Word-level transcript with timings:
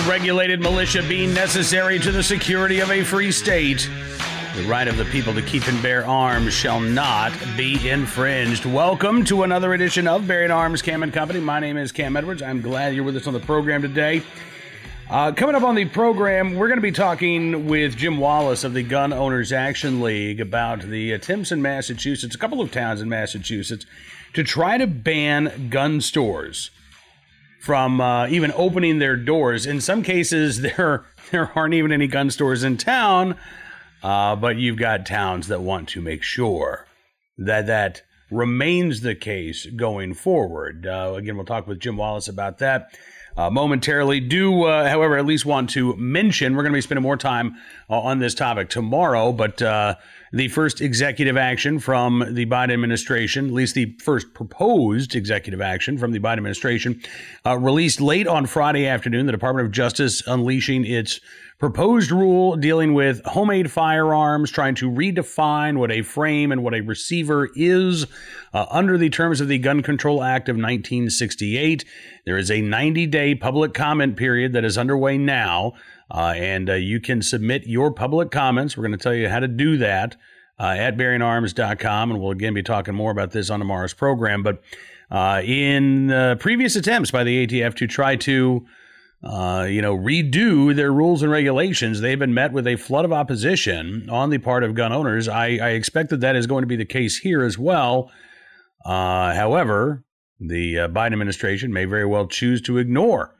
regulated 0.00 0.60
militia 0.60 1.02
being 1.08 1.32
necessary 1.32 1.98
to 1.98 2.12
the 2.12 2.22
security 2.22 2.80
of 2.80 2.90
a 2.90 3.02
free 3.02 3.32
state. 3.32 3.88
The 4.54 4.62
right 4.64 4.88
of 4.88 4.96
the 4.96 5.04
people 5.06 5.34
to 5.34 5.42
keep 5.42 5.66
and 5.68 5.82
bear 5.82 6.06
arms 6.06 6.52
shall 6.52 6.80
not 6.80 7.32
be 7.56 7.88
infringed. 7.88 8.64
Welcome 8.64 9.24
to 9.26 9.42
another 9.42 9.74
edition 9.74 10.06
of 10.06 10.26
Bearing 10.26 10.50
Arms 10.50 10.82
Cam 10.82 11.02
and 11.02 11.12
Company. 11.12 11.40
My 11.40 11.60
name 11.60 11.76
is 11.76 11.92
Cam 11.92 12.16
Edwards. 12.16 12.42
I'm 12.42 12.60
glad 12.60 12.94
you're 12.94 13.04
with 13.04 13.16
us 13.16 13.26
on 13.26 13.32
the 13.32 13.40
program 13.40 13.82
today. 13.82 14.22
Uh, 15.08 15.32
coming 15.32 15.54
up 15.54 15.62
on 15.62 15.74
the 15.74 15.84
program, 15.84 16.54
we're 16.54 16.68
going 16.68 16.78
to 16.78 16.82
be 16.82 16.92
talking 16.92 17.66
with 17.66 17.96
Jim 17.96 18.18
Wallace 18.18 18.64
of 18.64 18.74
the 18.74 18.82
Gun 18.82 19.12
Owners 19.12 19.52
Action 19.52 20.00
League 20.00 20.40
about 20.40 20.82
the 20.82 21.12
attempts 21.12 21.52
in 21.52 21.62
Massachusetts, 21.62 22.34
a 22.34 22.38
couple 22.38 22.60
of 22.60 22.72
towns 22.72 23.00
in 23.00 23.08
Massachusetts, 23.08 23.86
to 24.32 24.42
try 24.42 24.78
to 24.78 24.86
ban 24.86 25.68
gun 25.70 26.00
stores 26.00 26.70
from 27.66 28.00
uh, 28.00 28.28
even 28.28 28.52
opening 28.54 29.00
their 29.00 29.16
doors. 29.16 29.66
In 29.66 29.80
some 29.80 30.04
cases, 30.04 30.60
there 30.62 31.04
there 31.32 31.50
aren't 31.56 31.74
even 31.74 31.90
any 31.90 32.06
gun 32.06 32.30
stores 32.30 32.62
in 32.62 32.76
town, 32.76 33.36
uh, 34.04 34.36
but 34.36 34.56
you've 34.56 34.78
got 34.78 35.04
towns 35.04 35.48
that 35.48 35.60
want 35.60 35.88
to 35.90 36.00
make 36.00 36.22
sure 36.22 36.86
that 37.36 37.66
that 37.66 38.02
remains 38.30 39.00
the 39.00 39.16
case 39.16 39.66
going 39.66 40.14
forward. 40.14 40.86
Uh, 40.86 41.14
again, 41.16 41.34
we'll 41.36 41.44
talk 41.44 41.66
with 41.66 41.80
Jim 41.80 41.96
Wallace 41.96 42.28
about 42.28 42.58
that. 42.58 42.96
Uh, 43.36 43.50
momentarily. 43.50 44.18
Do, 44.18 44.64
uh, 44.64 44.88
however, 44.88 45.18
at 45.18 45.26
least 45.26 45.44
want 45.44 45.68
to 45.70 45.94
mention 45.96 46.56
we're 46.56 46.62
going 46.62 46.72
to 46.72 46.76
be 46.78 46.80
spending 46.80 47.02
more 47.02 47.18
time 47.18 47.56
uh, 47.90 48.00
on 48.00 48.18
this 48.18 48.34
topic 48.34 48.70
tomorrow, 48.70 49.30
but 49.30 49.60
uh, 49.60 49.96
the 50.32 50.48
first 50.48 50.80
executive 50.80 51.36
action 51.36 51.78
from 51.78 52.24
the 52.30 52.46
Biden 52.46 52.72
administration, 52.72 53.48
at 53.48 53.52
least 53.52 53.74
the 53.74 53.94
first 54.00 54.32
proposed 54.32 55.14
executive 55.14 55.60
action 55.60 55.98
from 55.98 56.12
the 56.12 56.18
Biden 56.18 56.38
administration, 56.38 57.02
uh, 57.44 57.58
released 57.58 58.00
late 58.00 58.26
on 58.26 58.46
Friday 58.46 58.86
afternoon. 58.86 59.26
The 59.26 59.32
Department 59.32 59.66
of 59.66 59.72
Justice 59.72 60.26
unleashing 60.26 60.86
its 60.86 61.20
proposed 61.58 62.10
rule 62.10 62.56
dealing 62.56 62.92
with 62.92 63.24
homemade 63.24 63.70
firearms, 63.70 64.50
trying 64.50 64.74
to 64.74 64.90
redefine 64.90 65.78
what 65.78 65.90
a 65.90 66.02
frame 66.02 66.52
and 66.52 66.62
what 66.62 66.74
a 66.74 66.80
receiver 66.80 67.48
is 67.56 68.06
uh, 68.52 68.66
under 68.70 68.98
the 68.98 69.08
terms 69.08 69.40
of 69.40 69.48
the 69.48 69.58
Gun 69.58 69.82
Control 69.82 70.22
Act 70.22 70.48
of 70.48 70.56
1968. 70.56 71.84
There 72.26 72.36
is 72.36 72.50
a 72.50 72.60
90 72.60 73.06
day 73.06 73.34
public 73.34 73.72
comment 73.72 74.16
period 74.16 74.52
that 74.52 74.64
is 74.64 74.76
underway 74.76 75.16
now. 75.16 75.72
Uh, 76.10 76.34
and 76.36 76.70
uh, 76.70 76.74
you 76.74 77.00
can 77.00 77.20
submit 77.20 77.66
your 77.66 77.90
public 77.90 78.30
comments. 78.30 78.76
We're 78.76 78.86
going 78.86 78.98
to 78.98 79.02
tell 79.02 79.14
you 79.14 79.28
how 79.28 79.40
to 79.40 79.48
do 79.48 79.78
that 79.78 80.16
uh, 80.60 80.74
at 80.78 80.96
bearingarms.com. 80.96 82.10
And 82.10 82.20
we'll 82.20 82.30
again 82.30 82.54
be 82.54 82.62
talking 82.62 82.94
more 82.94 83.10
about 83.10 83.32
this 83.32 83.50
on 83.50 83.58
tomorrow's 83.58 83.94
program. 83.94 84.42
But 84.42 84.62
uh, 85.10 85.42
in 85.44 86.10
uh, 86.10 86.36
previous 86.38 86.76
attempts 86.76 87.10
by 87.10 87.24
the 87.24 87.46
ATF 87.46 87.74
to 87.76 87.86
try 87.86 88.16
to 88.16 88.66
uh, 89.22 89.66
you 89.68 89.82
know, 89.82 89.96
redo 89.96 90.74
their 90.74 90.92
rules 90.92 91.22
and 91.22 91.32
regulations, 91.32 92.00
they've 92.00 92.18
been 92.18 92.34
met 92.34 92.52
with 92.52 92.66
a 92.66 92.76
flood 92.76 93.04
of 93.04 93.12
opposition 93.12 94.08
on 94.10 94.30
the 94.30 94.38
part 94.38 94.62
of 94.62 94.74
gun 94.74 94.92
owners. 94.92 95.28
I, 95.28 95.56
I 95.56 95.70
expect 95.70 96.10
that 96.10 96.20
that 96.20 96.36
is 96.36 96.46
going 96.46 96.62
to 96.62 96.68
be 96.68 96.76
the 96.76 96.84
case 96.84 97.18
here 97.18 97.42
as 97.42 97.58
well. 97.58 98.10
however, 98.84 100.04
the 100.38 100.74
Biden 100.74 101.12
administration 101.12 101.72
may 101.72 101.86
very 101.86 102.04
well 102.04 102.26
choose 102.26 102.60
to 102.62 102.78
ignore 102.78 103.36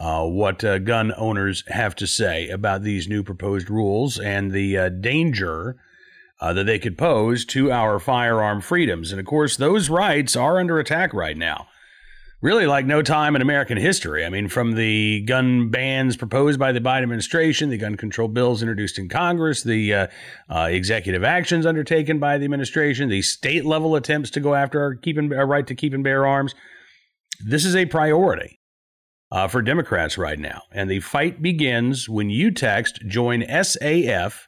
uh, 0.00 0.24
what 0.24 0.64
uh, 0.64 0.78
gun 0.78 1.12
owners 1.16 1.62
have 1.68 1.94
to 1.96 2.06
say 2.06 2.48
about 2.48 2.82
these 2.82 3.06
new 3.06 3.22
proposed 3.22 3.68
rules 3.68 4.18
and 4.18 4.50
the 4.50 4.76
uh, 4.76 4.88
danger 4.88 5.76
uh, 6.40 6.54
that 6.54 6.64
they 6.64 6.78
could 6.78 6.96
pose 6.96 7.44
to 7.44 7.70
our 7.70 7.98
firearm 7.98 8.62
freedoms. 8.62 9.12
And 9.12 9.20
of 9.20 9.26
course, 9.26 9.56
those 9.56 9.90
rights 9.90 10.36
are 10.36 10.58
under 10.58 10.78
attack 10.78 11.12
right 11.12 11.36
now. 11.36 11.66
Really, 12.42 12.66
like 12.66 12.86
no 12.86 13.02
time 13.02 13.36
in 13.36 13.42
American 13.42 13.76
history. 13.76 14.24
I 14.24 14.30
mean, 14.30 14.48
from 14.48 14.72
the 14.72 15.20
gun 15.22 15.68
bans 15.68 16.16
proposed 16.16 16.58
by 16.58 16.72
the 16.72 16.80
Biden 16.80 17.02
administration, 17.02 17.68
the 17.68 17.76
gun 17.76 17.98
control 17.98 18.28
bills 18.28 18.62
introduced 18.62 18.98
in 18.98 19.10
Congress, 19.10 19.62
the 19.62 19.92
uh, 19.92 20.06
uh, 20.48 20.68
executive 20.70 21.22
actions 21.22 21.66
undertaken 21.66 22.18
by 22.18 22.38
the 22.38 22.46
administration, 22.46 23.10
the 23.10 23.20
state 23.20 23.66
level 23.66 23.94
attempts 23.94 24.30
to 24.30 24.40
go 24.40 24.54
after 24.54 24.80
our, 24.80 24.94
keeping, 24.94 25.30
our 25.34 25.46
right 25.46 25.66
to 25.66 25.74
keep 25.74 25.92
and 25.92 26.02
bear 26.02 26.26
arms. 26.26 26.54
This 27.44 27.66
is 27.66 27.76
a 27.76 27.84
priority 27.84 28.58
uh, 29.30 29.48
for 29.48 29.60
Democrats 29.60 30.16
right 30.16 30.38
now. 30.38 30.62
And 30.72 30.90
the 30.90 31.00
fight 31.00 31.42
begins 31.42 32.08
when 32.08 32.30
you 32.30 32.50
text 32.50 33.02
join 33.06 33.42
SAF 33.42 34.46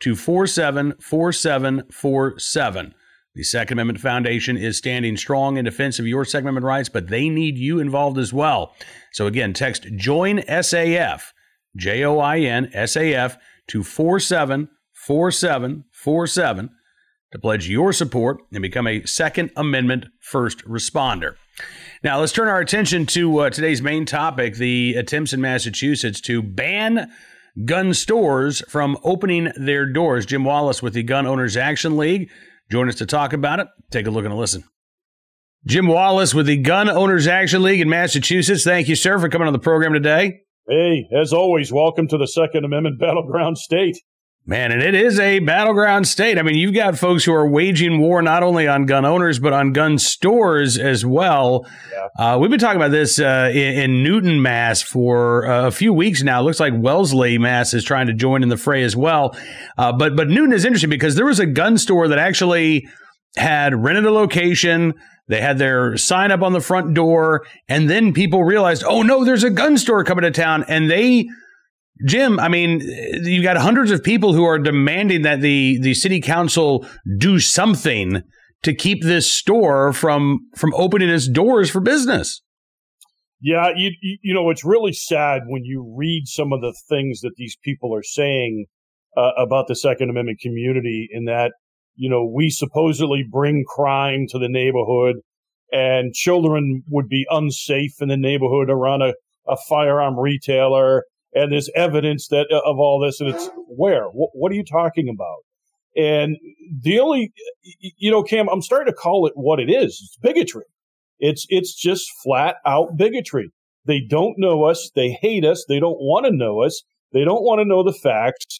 to 0.00 0.14
474747. 0.14 2.94
The 3.34 3.44
Second 3.44 3.78
Amendment 3.78 4.00
Foundation 4.00 4.58
is 4.58 4.76
standing 4.76 5.16
strong 5.16 5.56
in 5.56 5.64
defense 5.64 5.98
of 5.98 6.06
your 6.06 6.26
Second 6.26 6.48
Amendment 6.48 6.66
rights, 6.66 6.90
but 6.90 7.08
they 7.08 7.30
need 7.30 7.56
you 7.56 7.78
involved 7.78 8.18
as 8.18 8.30
well. 8.30 8.74
So 9.12 9.26
again, 9.26 9.54
text 9.54 9.86
join 9.96 10.40
SAF, 10.40 11.32
J 11.74 12.04
O 12.04 12.18
I 12.18 12.40
N 12.40 12.70
S 12.74 12.94
A 12.94 13.14
F, 13.14 13.38
to 13.68 13.82
474747 13.82 16.70
to 17.32 17.38
pledge 17.38 17.70
your 17.70 17.94
support 17.94 18.42
and 18.52 18.60
become 18.60 18.86
a 18.86 19.02
Second 19.06 19.50
Amendment 19.56 20.04
first 20.20 20.62
responder. 20.66 21.36
Now, 22.04 22.20
let's 22.20 22.32
turn 22.32 22.48
our 22.48 22.60
attention 22.60 23.06
to 23.06 23.38
uh, 23.38 23.48
today's 23.48 23.80
main 23.80 24.04
topic 24.04 24.56
the 24.56 24.92
attempts 24.94 25.32
in 25.32 25.40
Massachusetts 25.40 26.20
to 26.22 26.42
ban 26.42 27.08
gun 27.64 27.94
stores 27.94 28.62
from 28.68 28.98
opening 29.04 29.52
their 29.56 29.86
doors. 29.86 30.26
Jim 30.26 30.44
Wallace 30.44 30.82
with 30.82 30.92
the 30.92 31.02
Gun 31.02 31.26
Owners 31.26 31.56
Action 31.56 31.96
League 31.96 32.30
join 32.72 32.88
us 32.88 32.94
to 32.94 33.04
talk 33.04 33.34
about 33.34 33.60
it. 33.60 33.66
Take 33.90 34.06
a 34.06 34.10
look 34.10 34.24
and 34.24 34.32
a 34.32 34.36
listen. 34.36 34.64
Jim 35.66 35.86
Wallace 35.86 36.32
with 36.32 36.46
the 36.46 36.56
Gun 36.56 36.88
Owners 36.88 37.26
Action 37.26 37.62
League 37.62 37.82
in 37.82 37.88
Massachusetts. 37.90 38.64
Thank 38.64 38.88
you, 38.88 38.96
sir, 38.96 39.18
for 39.18 39.28
coming 39.28 39.46
on 39.46 39.52
the 39.52 39.58
program 39.58 39.92
today. 39.92 40.40
Hey, 40.66 41.06
as 41.14 41.34
always, 41.34 41.70
welcome 41.70 42.08
to 42.08 42.16
the 42.16 42.26
Second 42.26 42.64
Amendment 42.64 42.98
battleground 42.98 43.58
state. 43.58 43.98
Man, 44.44 44.72
and 44.72 44.82
it 44.82 44.96
is 44.96 45.20
a 45.20 45.38
battleground 45.38 46.08
state. 46.08 46.36
I 46.36 46.42
mean, 46.42 46.56
you've 46.56 46.74
got 46.74 46.98
folks 46.98 47.24
who 47.24 47.32
are 47.32 47.48
waging 47.48 48.00
war 48.00 48.22
not 48.22 48.42
only 48.42 48.66
on 48.66 48.86
gun 48.86 49.04
owners, 49.04 49.38
but 49.38 49.52
on 49.52 49.72
gun 49.72 49.98
stores 49.98 50.76
as 50.76 51.06
well. 51.06 51.64
Yeah. 51.92 52.34
Uh, 52.34 52.38
we've 52.38 52.50
been 52.50 52.58
talking 52.58 52.80
about 52.80 52.90
this 52.90 53.20
uh, 53.20 53.52
in, 53.54 53.78
in, 53.78 54.02
Newton, 54.02 54.42
Mass 54.42 54.82
for 54.82 55.46
uh, 55.46 55.68
a 55.68 55.70
few 55.70 55.92
weeks 55.92 56.24
now. 56.24 56.40
It 56.40 56.42
looks 56.42 56.58
like 56.58 56.72
Wellesley, 56.76 57.38
Mass 57.38 57.72
is 57.72 57.84
trying 57.84 58.08
to 58.08 58.14
join 58.14 58.42
in 58.42 58.48
the 58.48 58.56
fray 58.56 58.82
as 58.82 58.96
well. 58.96 59.36
Uh, 59.78 59.92
but, 59.92 60.16
but 60.16 60.28
Newton 60.28 60.52
is 60.52 60.64
interesting 60.64 60.90
because 60.90 61.14
there 61.14 61.26
was 61.26 61.38
a 61.38 61.46
gun 61.46 61.78
store 61.78 62.08
that 62.08 62.18
actually 62.18 62.88
had 63.36 63.80
rented 63.80 64.06
a 64.06 64.10
location. 64.10 64.94
They 65.28 65.40
had 65.40 65.58
their 65.58 65.96
sign 65.96 66.32
up 66.32 66.42
on 66.42 66.52
the 66.52 66.60
front 66.60 66.94
door. 66.94 67.46
And 67.68 67.88
then 67.88 68.12
people 68.12 68.42
realized, 68.42 68.82
oh, 68.84 69.02
no, 69.02 69.24
there's 69.24 69.44
a 69.44 69.50
gun 69.50 69.78
store 69.78 70.02
coming 70.02 70.22
to 70.22 70.32
town. 70.32 70.64
And 70.66 70.90
they 70.90 71.28
Jim, 72.06 72.40
I 72.40 72.48
mean, 72.48 72.80
you 72.80 73.42
got 73.42 73.56
hundreds 73.56 73.90
of 73.90 74.02
people 74.02 74.32
who 74.32 74.44
are 74.44 74.58
demanding 74.58 75.22
that 75.22 75.40
the 75.40 75.78
the 75.80 75.94
city 75.94 76.20
council 76.20 76.86
do 77.18 77.38
something 77.38 78.22
to 78.62 78.74
keep 78.74 79.02
this 79.02 79.30
store 79.30 79.92
from 79.92 80.48
from 80.56 80.72
opening 80.74 81.08
its 81.08 81.28
doors 81.28 81.70
for 81.70 81.80
business. 81.80 82.42
Yeah, 83.40 83.70
you 83.74 83.90
you 84.00 84.34
know 84.34 84.50
it's 84.50 84.64
really 84.64 84.92
sad 84.92 85.42
when 85.46 85.64
you 85.64 85.94
read 85.96 86.26
some 86.26 86.52
of 86.52 86.60
the 86.60 86.74
things 86.88 87.20
that 87.20 87.32
these 87.36 87.56
people 87.62 87.94
are 87.94 88.02
saying 88.02 88.66
uh, 89.16 89.32
about 89.36 89.66
the 89.68 89.76
Second 89.76 90.10
Amendment 90.10 90.38
community. 90.40 91.08
In 91.10 91.24
that, 91.24 91.52
you 91.94 92.08
know, 92.08 92.24
we 92.24 92.50
supposedly 92.50 93.24
bring 93.28 93.64
crime 93.66 94.26
to 94.30 94.38
the 94.38 94.48
neighborhood, 94.48 95.16
and 95.72 96.14
children 96.14 96.82
would 96.88 97.08
be 97.08 97.26
unsafe 97.30 98.00
in 98.00 98.08
the 98.08 98.16
neighborhood 98.16 98.70
around 98.70 99.02
a, 99.02 99.14
a 99.48 99.56
firearm 99.68 100.18
retailer 100.18 101.04
and 101.34 101.52
there's 101.52 101.70
evidence 101.74 102.28
that 102.28 102.46
uh, 102.50 102.60
of 102.64 102.78
all 102.78 103.00
this, 103.00 103.20
and 103.20 103.30
it's 103.30 103.48
where? 103.68 104.04
What, 104.06 104.30
what 104.34 104.52
are 104.52 104.54
you 104.54 104.64
talking 104.64 105.08
about? 105.08 105.38
And 105.96 106.36
the 106.82 107.00
only, 107.00 107.32
you 107.80 108.10
know, 108.10 108.22
Cam, 108.22 108.48
I'm 108.48 108.62
starting 108.62 108.90
to 108.92 108.96
call 108.96 109.26
it 109.26 109.34
what 109.36 109.60
it 109.60 109.70
is. 109.70 110.00
It's 110.02 110.16
bigotry. 110.22 110.64
It's 111.18 111.46
it's 111.50 111.74
just 111.74 112.10
flat 112.22 112.56
out 112.66 112.96
bigotry. 112.96 113.50
They 113.84 114.00
don't 114.00 114.34
know 114.38 114.64
us. 114.64 114.90
They 114.94 115.10
hate 115.10 115.44
us. 115.44 115.64
They 115.68 115.80
don't 115.80 115.98
want 116.00 116.26
to 116.26 116.32
know 116.32 116.62
us. 116.62 116.82
They 117.12 117.24
don't 117.24 117.42
want 117.42 117.60
to 117.60 117.64
know 117.64 117.82
the 117.82 117.92
facts. 117.92 118.58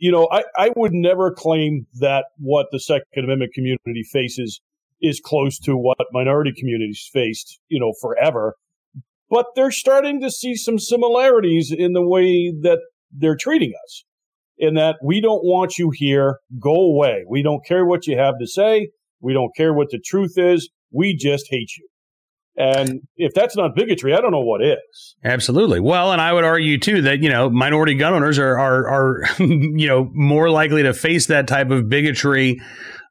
You 0.00 0.10
know, 0.10 0.28
I, 0.32 0.44
I 0.56 0.70
would 0.74 0.92
never 0.92 1.30
claim 1.30 1.86
that 2.00 2.26
what 2.38 2.66
the 2.72 2.80
Second 2.80 3.24
Amendment 3.24 3.52
community 3.52 4.02
faces 4.10 4.60
is 5.00 5.20
close 5.20 5.58
to 5.60 5.76
what 5.76 5.98
minority 6.12 6.52
communities 6.56 7.08
faced, 7.12 7.60
you 7.68 7.78
know, 7.78 7.92
forever 8.00 8.54
but 9.30 9.46
they're 9.54 9.70
starting 9.70 10.20
to 10.20 10.30
see 10.30 10.54
some 10.54 10.78
similarities 10.78 11.72
in 11.76 11.92
the 11.92 12.06
way 12.06 12.52
that 12.62 12.78
they're 13.10 13.36
treating 13.36 13.72
us. 13.84 14.04
In 14.60 14.74
that 14.74 14.96
we 15.04 15.20
don't 15.20 15.44
want 15.44 15.78
you 15.78 15.92
here, 15.94 16.40
go 16.58 16.74
away. 16.74 17.24
We 17.28 17.42
don't 17.42 17.64
care 17.64 17.86
what 17.86 18.08
you 18.08 18.18
have 18.18 18.34
to 18.40 18.46
say. 18.46 18.88
We 19.20 19.32
don't 19.32 19.54
care 19.56 19.72
what 19.72 19.90
the 19.90 20.00
truth 20.04 20.32
is. 20.36 20.68
We 20.90 21.16
just 21.16 21.46
hate 21.48 21.70
you. 21.76 21.88
And 22.58 23.02
if 23.16 23.34
that's 23.34 23.56
not 23.56 23.76
bigotry, 23.76 24.14
I 24.14 24.20
don't 24.20 24.32
know 24.32 24.42
what 24.42 24.64
is. 24.64 25.14
Absolutely. 25.22 25.78
Well, 25.78 26.10
and 26.10 26.20
I 26.20 26.32
would 26.32 26.42
argue 26.42 26.76
too 26.76 27.02
that 27.02 27.22
you 27.22 27.28
know 27.28 27.48
minority 27.48 27.94
gun 27.94 28.14
owners 28.14 28.36
are 28.36 28.58
are, 28.58 28.88
are 28.88 29.22
you 29.38 29.86
know 29.86 30.10
more 30.12 30.50
likely 30.50 30.82
to 30.82 30.92
face 30.92 31.26
that 31.26 31.46
type 31.46 31.70
of 31.70 31.88
bigotry 31.88 32.60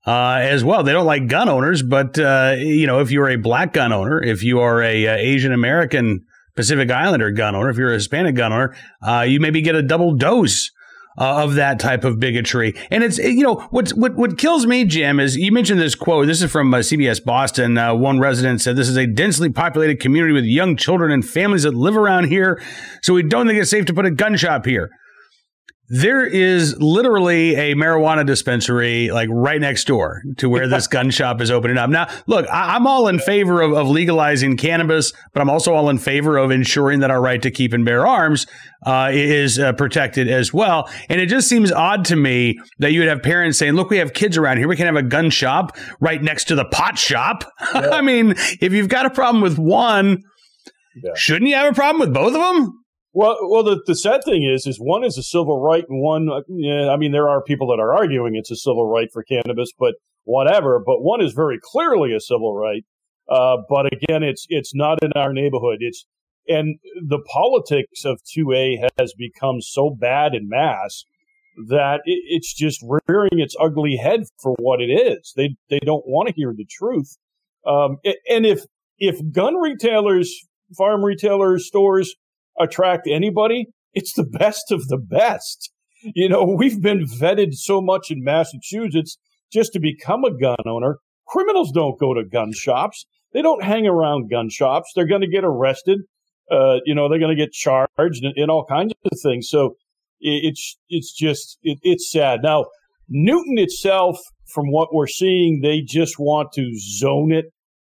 uh, 0.07 0.39
as 0.42 0.63
well. 0.63 0.83
They 0.83 0.94
don't 0.94 1.06
like 1.06 1.27
gun 1.27 1.50
owners, 1.50 1.83
but 1.83 2.18
uh, 2.18 2.56
you 2.57 2.88
know, 2.88 3.01
if 3.01 3.12
you're 3.12 3.30
a 3.30 3.36
black 3.36 3.74
gun 3.74 3.92
owner, 3.92 4.24
if 4.24 4.42
you 4.42 4.62
are 4.62 4.81
a, 4.81 5.04
a 5.04 5.13
uh, 5.13 5.18
Asian 5.18 5.51
American 5.51 6.25
Pacific 6.56 6.89
Islander 6.89 7.30
gun 7.31 7.56
owner, 7.56 7.69
if 7.69 7.77
you're 7.77 7.92
a 7.92 7.95
Hispanic 7.95 8.36
gun 8.36 8.54
owner, 8.54 8.75
uh, 9.06 9.25
you 9.27 9.42
maybe 9.42 9.62
get 9.62 9.75
a 9.75 9.83
double 9.83 10.15
dose 10.15 10.71
uh, 11.18 11.44
of 11.44 11.56
that 11.56 11.80
type 11.80 12.06
of 12.06 12.19
bigotry. 12.19 12.74
And 12.89 13.04
it's 13.04 13.18
you 13.18 13.44
know 13.44 13.56
what 13.69 13.89
what 13.89 14.15
what 14.15 14.38
kills 14.38 14.65
me, 14.65 14.86
Jim, 14.86 15.19
is 15.19 15.36
you 15.36 15.51
mentioned 15.51 15.81
this 15.81 15.94
quote. 15.94 16.25
This 16.25 16.42
is 16.42 16.50
from 16.50 16.74
uh, 16.74 16.77
CBS 16.77 17.24
Boston. 17.24 17.75
One 17.75 18.19
resident 18.19 18.62
said, 18.62 18.77
"This 18.77 18.88
is 18.88 18.95
a 18.95 19.07
densely 19.07 19.50
populated 19.50 20.00
community 20.00 20.33
with 20.33 20.45
young 20.45 20.77
children 20.77 21.12
and 21.12 21.27
families 21.27 21.63
that 21.63 21.74
live 21.74 21.98
around 21.98 22.30
here, 22.30 22.62
so 23.01 23.13
we 23.13 23.24
don't 23.24 23.45
think 23.45 23.60
it's 23.60 23.69
safe 23.69 23.86
to 23.88 23.94
put 23.94 24.06
a 24.06 24.12
gun 24.12 24.38
shop 24.38 24.65
here." 24.65 24.89
There 25.89 26.25
is 26.25 26.75
literally 26.80 27.56
a 27.56 27.74
marijuana 27.74 28.25
dispensary 28.25 29.10
like 29.10 29.30
right 29.31 29.62
next 29.62 29.88
door 29.88 30.22
to 30.38 30.50
where 30.50 30.68
this 30.68 30.88
gun 30.88 31.12
shop 31.12 31.39
is 31.39 31.50
opening 31.50 31.78
up. 31.78 31.89
Now, 31.89 32.07
look, 32.28 32.45
I, 32.50 32.75
am 32.75 32.86
all 32.86 33.07
in 33.07 33.19
favor 33.19 33.62
of, 33.62 33.72
of, 33.74 33.88
legalizing 33.88 34.57
cannabis, 34.57 35.13
but 35.34 35.42
I'm 35.42 35.50
also 35.50 35.74
all 35.74 35.89
in 35.89 35.98
favor 35.98 36.38
of 36.38 36.51
ensuring 36.51 37.00
that 37.00 37.12
our 37.12 37.22
right 37.22 37.42
to 37.42 37.51
keep 37.51 37.72
and 37.72 37.86
bear 37.86 38.06
arms 38.06 38.48
uh, 38.86 39.12
is 39.13 39.60
uh, 39.60 39.72
protected 39.74 40.28
as 40.28 40.54
well. 40.54 40.89
And 41.07 41.22
it 41.22 41.28
just 41.28 41.48
seems 41.48 41.72
odd 41.72 42.04
to 42.06 42.18
me 42.18 42.60
that 42.80 42.92
you 42.92 43.00
would 43.00 43.10
have 43.10 43.24
parents 43.24 43.57
saying, 43.57 43.74
look, 43.74 43.89
we 43.89 43.98
have 43.98 44.13
kids 44.13 44.38
around 44.38 44.57
here. 44.57 44.68
We 44.68 44.75
can 44.75 44.88
have 44.88 44.98
a 44.98 45.04
gun 45.04 45.30
shop 45.30 45.78
right 46.01 46.22
next 46.22 46.45
to 46.45 46.56
the 46.56 46.66
pot 46.66 46.98
shop. 46.98 47.45
Yeah. 47.78 47.89
I 47.89 48.01
mean, 48.01 48.31
if 48.60 48.74
you've 48.74 48.88
got 48.88 49.06
a 49.06 49.10
problem 49.10 49.42
with 49.42 49.60
one, 49.60 50.24
yeah. 51.04 51.12
shouldn't 51.16 51.50
you 51.50 51.56
have 51.56 51.72
a 51.72 51.75
problem 51.75 52.00
with 52.00 52.13
both 52.13 52.34
of 52.34 52.42
them? 52.42 52.74
Well, 53.17 53.35
well, 53.49 53.63
the, 53.63 53.81
the 53.87 53.95
sad 53.95 54.21
thing 54.23 54.43
is, 54.43 54.67
is 54.67 54.77
one 54.77 55.03
is 55.03 55.17
a 55.17 55.23
civil 55.23 55.59
right, 55.59 55.83
and 55.89 55.99
one, 56.03 56.29
uh, 56.29 56.41
yeah, 56.49 56.91
I 56.91 56.97
mean, 56.97 57.13
there 57.13 57.27
are 57.27 57.41
people 57.41 57.65
that 57.69 57.79
are 57.79 57.95
arguing 57.95 58.35
it's 58.35 58.51
a 58.51 58.55
civil 58.55 58.87
right 58.87 59.07
for 59.11 59.23
cannabis, 59.23 59.71
but 59.79 59.95
whatever. 60.25 60.79
But 60.85 61.01
one 61.01 61.19
is 61.19 61.33
very 61.33 61.57
clearly 61.59 62.13
a 62.13 62.19
civil 62.19 62.55
right. 62.55 62.83
Uh, 63.27 63.57
but 63.67 63.87
again, 63.87 64.21
it's 64.21 64.45
it's 64.49 64.75
not 64.75 64.99
in 65.01 65.13
our 65.15 65.33
neighborhood. 65.33 65.77
It's 65.79 66.05
and 66.47 66.77
the 67.07 67.17
politics 67.33 68.05
of 68.05 68.21
2A 68.37 68.87
has 68.99 69.15
become 69.17 69.61
so 69.61 69.89
bad 69.89 70.35
in 70.35 70.47
mass 70.47 71.03
that 71.69 72.01
it, 72.05 72.19
it's 72.27 72.53
just 72.53 72.85
rearing 73.07 73.39
its 73.39 73.55
ugly 73.59 73.95
head 73.95 74.25
for 74.39 74.53
what 74.59 74.79
it 74.79 74.91
is. 74.91 75.33
They 75.35 75.55
they 75.71 75.79
don't 75.79 76.05
want 76.05 76.27
to 76.27 76.35
hear 76.35 76.53
the 76.55 76.67
truth. 76.69 77.17
Um, 77.65 77.97
and 78.29 78.45
if 78.45 78.65
if 78.99 79.19
gun 79.31 79.55
retailers, 79.55 80.31
farm 80.77 81.03
retailers, 81.03 81.65
stores 81.65 82.15
attract 82.59 83.07
anybody, 83.07 83.68
it's 83.94 84.13
the 84.13 84.24
best 84.25 84.71
of 84.71 84.88
the 84.88 84.98
best. 84.98 85.71
You 86.04 86.30
know, 86.30 86.44
we've 86.44 86.81
been 86.81 87.06
vetted 87.06 87.54
so 87.54 87.81
much 87.81 88.12
in 88.12 88.24
Massachusetts 88.24 89.18
just 89.51 89.74
to 89.74 89.80
become 89.80 90.24
a 90.24 90.38
gun 90.38 90.57
owner. 90.65 90.98
Criminals 91.27 91.71
don't 91.74 92.00
go 92.00 92.13
to 92.13 92.24
gun 92.24 92.51
shops. 92.54 93.06
They 93.33 93.42
don't 93.42 93.63
hang 93.63 93.88
around 93.88 94.30
gun 94.30 94.50
shops. 94.50 94.92
They're 94.95 95.07
going 95.07 95.21
to 95.21 95.30
get 95.30 95.44
arrested. 95.44 96.00
Uh, 96.50 96.77
you 96.86 96.95
know, 96.95 97.09
they're 97.09 97.19
going 97.19 97.36
to 97.36 97.42
get 97.42 97.51
charged 97.51 98.24
and, 98.24 98.33
and, 98.38 98.50
all 98.50 98.65
kinds 98.65 98.94
of 99.12 99.19
things. 99.21 99.50
So 99.50 99.75
it's, 100.21 100.77
it's 100.88 101.13
just, 101.13 101.57
it, 101.62 101.77
it's 101.83 102.10
sad. 102.10 102.39
Now, 102.42 102.68
Newton 103.10 103.57
itself, 103.57 104.18
from 104.53 104.71
what 104.71 104.94
we're 104.94 105.07
seeing, 105.07 105.60
they 105.62 105.81
just 105.81 106.15
want 106.18 106.53
to 106.53 106.71
zone 106.77 107.33
it 107.33 107.48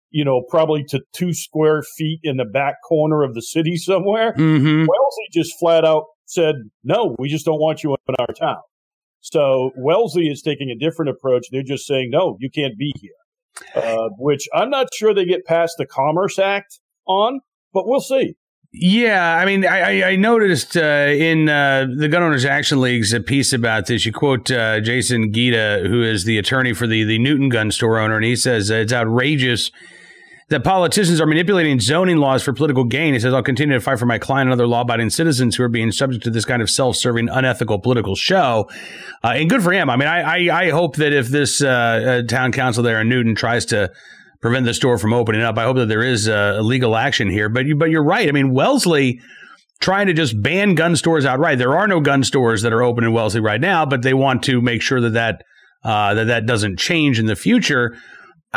you 0.09 0.23
know, 0.23 0.43
probably 0.49 0.83
to 0.89 1.01
two 1.13 1.33
square 1.33 1.83
feet 1.97 2.19
in 2.23 2.37
the 2.37 2.45
back 2.45 2.75
corner 2.87 3.23
of 3.23 3.33
the 3.33 3.41
city 3.41 3.75
somewhere. 3.75 4.33
Mm-hmm. 4.33 4.85
Wellesley 4.85 5.27
just 5.33 5.53
flat 5.59 5.85
out 5.85 6.05
said, 6.25 6.55
no, 6.83 7.15
we 7.19 7.29
just 7.29 7.45
don't 7.45 7.59
want 7.59 7.83
you 7.83 7.95
in 8.07 8.15
our 8.19 8.33
town. 8.33 8.61
So 9.21 9.71
Wellesley 9.75 10.27
is 10.27 10.41
taking 10.41 10.69
a 10.69 10.75
different 10.75 11.09
approach. 11.09 11.47
They're 11.51 11.63
just 11.63 11.85
saying, 11.85 12.09
no, 12.11 12.37
you 12.39 12.49
can't 12.49 12.77
be 12.77 12.93
here, 13.01 13.83
uh, 13.83 14.09
which 14.17 14.47
I'm 14.53 14.69
not 14.69 14.87
sure 14.93 15.13
they 15.13 15.25
get 15.25 15.45
past 15.45 15.75
the 15.77 15.85
Commerce 15.85 16.39
Act 16.39 16.79
on, 17.07 17.39
but 17.73 17.87
we'll 17.87 18.01
see. 18.01 18.35
Yeah, 18.73 19.37
I 19.37 19.45
mean, 19.45 19.65
I, 19.65 20.11
I 20.11 20.15
noticed 20.17 20.75
uh, 20.75 20.81
in 20.81 21.47
uh, 21.47 21.87
the 21.97 22.09
Gun 22.09 22.21
Owners 22.21 22.45
Action 22.45 22.81
League's 22.81 23.13
a 23.13 23.21
piece 23.21 23.53
about 23.53 23.87
this. 23.87 24.05
You 24.05 24.11
quote 24.11 24.51
uh, 24.51 24.81
Jason 24.81 25.31
Guida, 25.31 25.85
who 25.87 26.03
is 26.03 26.25
the 26.25 26.37
attorney 26.37 26.73
for 26.73 26.85
the, 26.85 27.03
the 27.03 27.17
Newton 27.17 27.49
gun 27.49 27.71
store 27.71 27.97
owner, 27.97 28.17
and 28.17 28.25
he 28.25 28.35
says 28.35 28.69
it's 28.69 28.93
outrageous 28.93 29.71
that 30.49 30.63
politicians 30.63 31.19
are 31.19 31.25
manipulating 31.25 31.79
zoning 31.79 32.17
laws 32.17 32.41
for 32.41 32.53
political 32.53 32.85
gain. 32.85 33.13
He 33.13 33.19
says, 33.19 33.33
I'll 33.33 33.43
continue 33.43 33.75
to 33.75 33.81
fight 33.81 33.99
for 33.99 34.05
my 34.05 34.17
client 34.17 34.47
and 34.47 34.53
other 34.53 34.67
law 34.67 34.81
abiding 34.81 35.09
citizens 35.09 35.57
who 35.57 35.63
are 35.63 35.69
being 35.69 35.91
subject 35.91 36.23
to 36.23 36.29
this 36.29 36.45
kind 36.45 36.61
of 36.61 36.69
self 36.69 36.95
serving, 36.95 37.27
unethical 37.27 37.79
political 37.79 38.15
show. 38.15 38.69
Uh, 39.23 39.33
and 39.35 39.49
good 39.49 39.61
for 39.61 39.73
him. 39.73 39.89
I 39.89 39.97
mean, 39.97 40.07
I, 40.07 40.47
I, 40.47 40.67
I 40.67 40.69
hope 40.69 40.95
that 40.97 41.11
if 41.11 41.27
this 41.27 41.61
uh, 41.61 41.67
uh, 41.67 42.21
town 42.27 42.53
council 42.53 42.81
there 42.81 43.01
in 43.01 43.09
Newton 43.09 43.35
tries 43.35 43.65
to 43.67 43.91
prevent 44.39 44.65
the 44.65 44.73
store 44.73 44.97
from 44.97 45.11
opening 45.11 45.41
up, 45.41 45.57
I 45.57 45.63
hope 45.63 45.75
that 45.77 45.89
there 45.89 46.03
is 46.03 46.29
uh, 46.29 46.61
legal 46.61 46.95
action 46.95 47.29
here. 47.29 47.49
But, 47.49 47.65
you, 47.65 47.75
but 47.75 47.89
you're 47.89 48.03
right. 48.03 48.29
I 48.29 48.31
mean, 48.31 48.53
Wellesley 48.53 49.19
trying 49.81 50.07
to 50.07 50.13
just 50.13 50.41
ban 50.41 50.75
gun 50.75 50.95
stores 50.95 51.25
outright. 51.25 51.57
There 51.57 51.77
are 51.77 51.87
no 51.87 51.99
gun 51.99 52.23
stores 52.23 52.61
that 52.61 52.71
are 52.71 52.81
open 52.81 53.03
in 53.03 53.11
Wellesley 53.11 53.41
right 53.41 53.61
now, 53.61 53.85
but 53.85 54.01
they 54.01 54.13
want 54.13 54.43
to 54.43 54.61
make 54.61 54.81
sure 54.81 55.01
that 55.01 55.13
that, 55.13 55.43
uh, 55.83 56.13
that, 56.13 56.27
that 56.27 56.45
doesn't 56.45 56.79
change 56.79 57.19
in 57.19 57.25
the 57.25 57.35
future. 57.35 57.97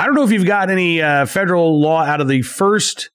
I 0.00 0.06
don't 0.06 0.14
know 0.14 0.24
if 0.24 0.32
you've 0.32 0.46
got 0.46 0.70
any 0.70 1.02
uh, 1.02 1.26
federal 1.26 1.78
law 1.78 2.02
out 2.02 2.22
of 2.22 2.28
the 2.28 2.40
first 2.40 3.10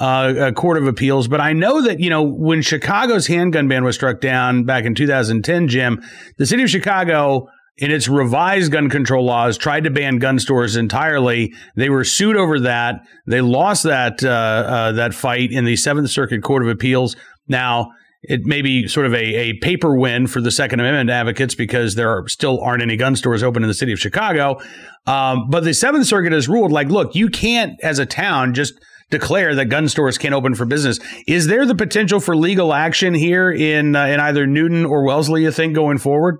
uh, 0.00 0.04
uh, 0.04 0.50
Court 0.50 0.78
of 0.78 0.88
Appeals, 0.88 1.28
but 1.28 1.40
I 1.40 1.52
know 1.52 1.82
that, 1.82 2.00
you 2.00 2.10
know, 2.10 2.24
when 2.24 2.60
Chicago's 2.60 3.28
handgun 3.28 3.68
ban 3.68 3.84
was 3.84 3.94
struck 3.94 4.20
down 4.20 4.64
back 4.64 4.84
in 4.84 4.96
2010, 4.96 5.68
Jim, 5.68 6.02
the 6.36 6.44
city 6.44 6.64
of 6.64 6.70
Chicago, 6.70 7.46
in 7.76 7.92
its 7.92 8.08
revised 8.08 8.72
gun 8.72 8.90
control 8.90 9.24
laws, 9.24 9.56
tried 9.56 9.84
to 9.84 9.92
ban 9.92 10.18
gun 10.18 10.40
stores 10.40 10.74
entirely. 10.74 11.54
They 11.76 11.88
were 11.88 12.02
sued 12.02 12.36
over 12.36 12.58
that. 12.60 12.96
They 13.28 13.40
lost 13.40 13.84
that 13.84 14.24
uh, 14.24 14.28
uh, 14.28 14.92
that 14.92 15.14
fight 15.14 15.52
in 15.52 15.64
the 15.64 15.76
Seventh 15.76 16.10
Circuit 16.10 16.42
Court 16.42 16.64
of 16.64 16.68
Appeals. 16.68 17.14
Now, 17.46 17.92
it 18.28 18.44
may 18.44 18.62
be 18.62 18.88
sort 18.88 19.06
of 19.06 19.14
a, 19.14 19.16
a 19.16 19.52
paper 19.54 19.96
win 19.96 20.26
for 20.26 20.40
the 20.40 20.50
Second 20.50 20.80
Amendment 20.80 21.10
advocates 21.10 21.54
because 21.54 21.94
there 21.94 22.10
are, 22.10 22.28
still 22.28 22.60
aren't 22.60 22.82
any 22.82 22.96
gun 22.96 23.16
stores 23.16 23.42
open 23.42 23.62
in 23.62 23.68
the 23.68 23.74
city 23.74 23.92
of 23.92 23.98
Chicago. 23.98 24.60
Um, 25.06 25.48
but 25.50 25.64
the 25.64 25.74
Seventh 25.74 26.06
Circuit 26.06 26.32
has 26.32 26.48
ruled 26.48 26.72
like, 26.72 26.88
look, 26.88 27.14
you 27.14 27.28
can't, 27.28 27.78
as 27.82 27.98
a 27.98 28.06
town, 28.06 28.54
just 28.54 28.74
declare 29.10 29.54
that 29.54 29.66
gun 29.66 29.88
stores 29.88 30.18
can't 30.18 30.34
open 30.34 30.54
for 30.54 30.64
business. 30.64 30.98
Is 31.26 31.46
there 31.46 31.66
the 31.66 31.74
potential 31.74 32.20
for 32.20 32.36
legal 32.36 32.72
action 32.72 33.14
here 33.14 33.50
in 33.50 33.94
uh, 33.94 34.06
in 34.06 34.20
either 34.20 34.46
Newton 34.46 34.84
or 34.84 35.04
Wellesley? 35.04 35.42
You 35.42 35.50
think 35.50 35.74
going 35.74 35.98
forward? 35.98 36.38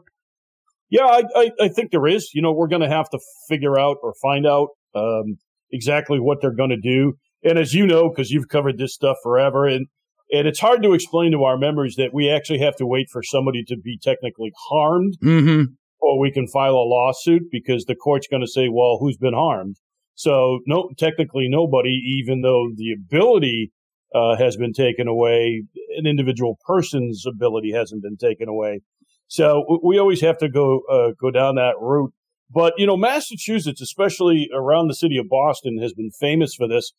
Yeah, 0.90 1.04
I, 1.04 1.22
I, 1.34 1.50
I 1.60 1.68
think 1.68 1.90
there 1.90 2.06
is. 2.06 2.30
You 2.34 2.42
know, 2.42 2.52
we're 2.52 2.68
going 2.68 2.82
to 2.82 2.88
have 2.88 3.08
to 3.10 3.18
figure 3.48 3.78
out 3.78 3.98
or 4.02 4.14
find 4.22 4.46
out 4.46 4.68
um, 4.94 5.38
exactly 5.70 6.18
what 6.18 6.40
they're 6.40 6.54
going 6.54 6.70
to 6.70 6.80
do. 6.80 7.14
And 7.42 7.58
as 7.58 7.74
you 7.74 7.86
know, 7.86 8.08
because 8.08 8.30
you've 8.30 8.48
covered 8.48 8.78
this 8.78 8.94
stuff 8.94 9.16
forever, 9.22 9.66
and 9.66 9.86
and 10.34 10.48
it's 10.48 10.60
hard 10.60 10.82
to 10.82 10.92
explain 10.92 11.32
to 11.32 11.44
our 11.44 11.56
members 11.56 11.96
that 11.96 12.10
we 12.12 12.30
actually 12.30 12.58
have 12.58 12.76
to 12.76 12.86
wait 12.86 13.08
for 13.10 13.22
somebody 13.22 13.62
to 13.64 13.76
be 13.76 13.98
technically 14.02 14.52
harmed 14.68 15.14
mm-hmm 15.22 15.64
or 16.04 16.20
we 16.20 16.30
can 16.30 16.46
file 16.46 16.74
a 16.74 16.84
lawsuit 16.86 17.44
because 17.50 17.86
the 17.86 17.94
court's 17.94 18.28
going 18.28 18.42
to 18.42 18.46
say, 18.46 18.68
well, 18.70 18.98
who's 19.00 19.16
been 19.16 19.32
harmed? 19.32 19.76
So 20.14 20.60
no, 20.66 20.90
technically 20.98 21.48
nobody, 21.48 21.98
even 22.20 22.42
though 22.42 22.68
the 22.76 22.92
ability 22.92 23.72
uh, 24.14 24.36
has 24.36 24.56
been 24.56 24.74
taken 24.74 25.08
away, 25.08 25.64
an 25.96 26.06
individual 26.06 26.58
person's 26.66 27.24
ability 27.26 27.72
hasn't 27.72 28.02
been 28.02 28.18
taken 28.18 28.48
away. 28.48 28.82
So 29.28 29.80
we 29.82 29.98
always 29.98 30.20
have 30.20 30.36
to 30.38 30.48
go 30.48 30.82
uh, 30.90 31.12
go 31.18 31.30
down 31.30 31.54
that 31.54 31.74
route. 31.80 32.12
But 32.50 32.74
you 32.76 32.86
know, 32.86 32.98
Massachusetts, 32.98 33.80
especially 33.80 34.48
around 34.54 34.88
the 34.88 34.94
city 34.94 35.16
of 35.16 35.26
Boston, 35.28 35.78
has 35.80 35.94
been 35.94 36.10
famous 36.20 36.54
for 36.54 36.68
this. 36.68 36.92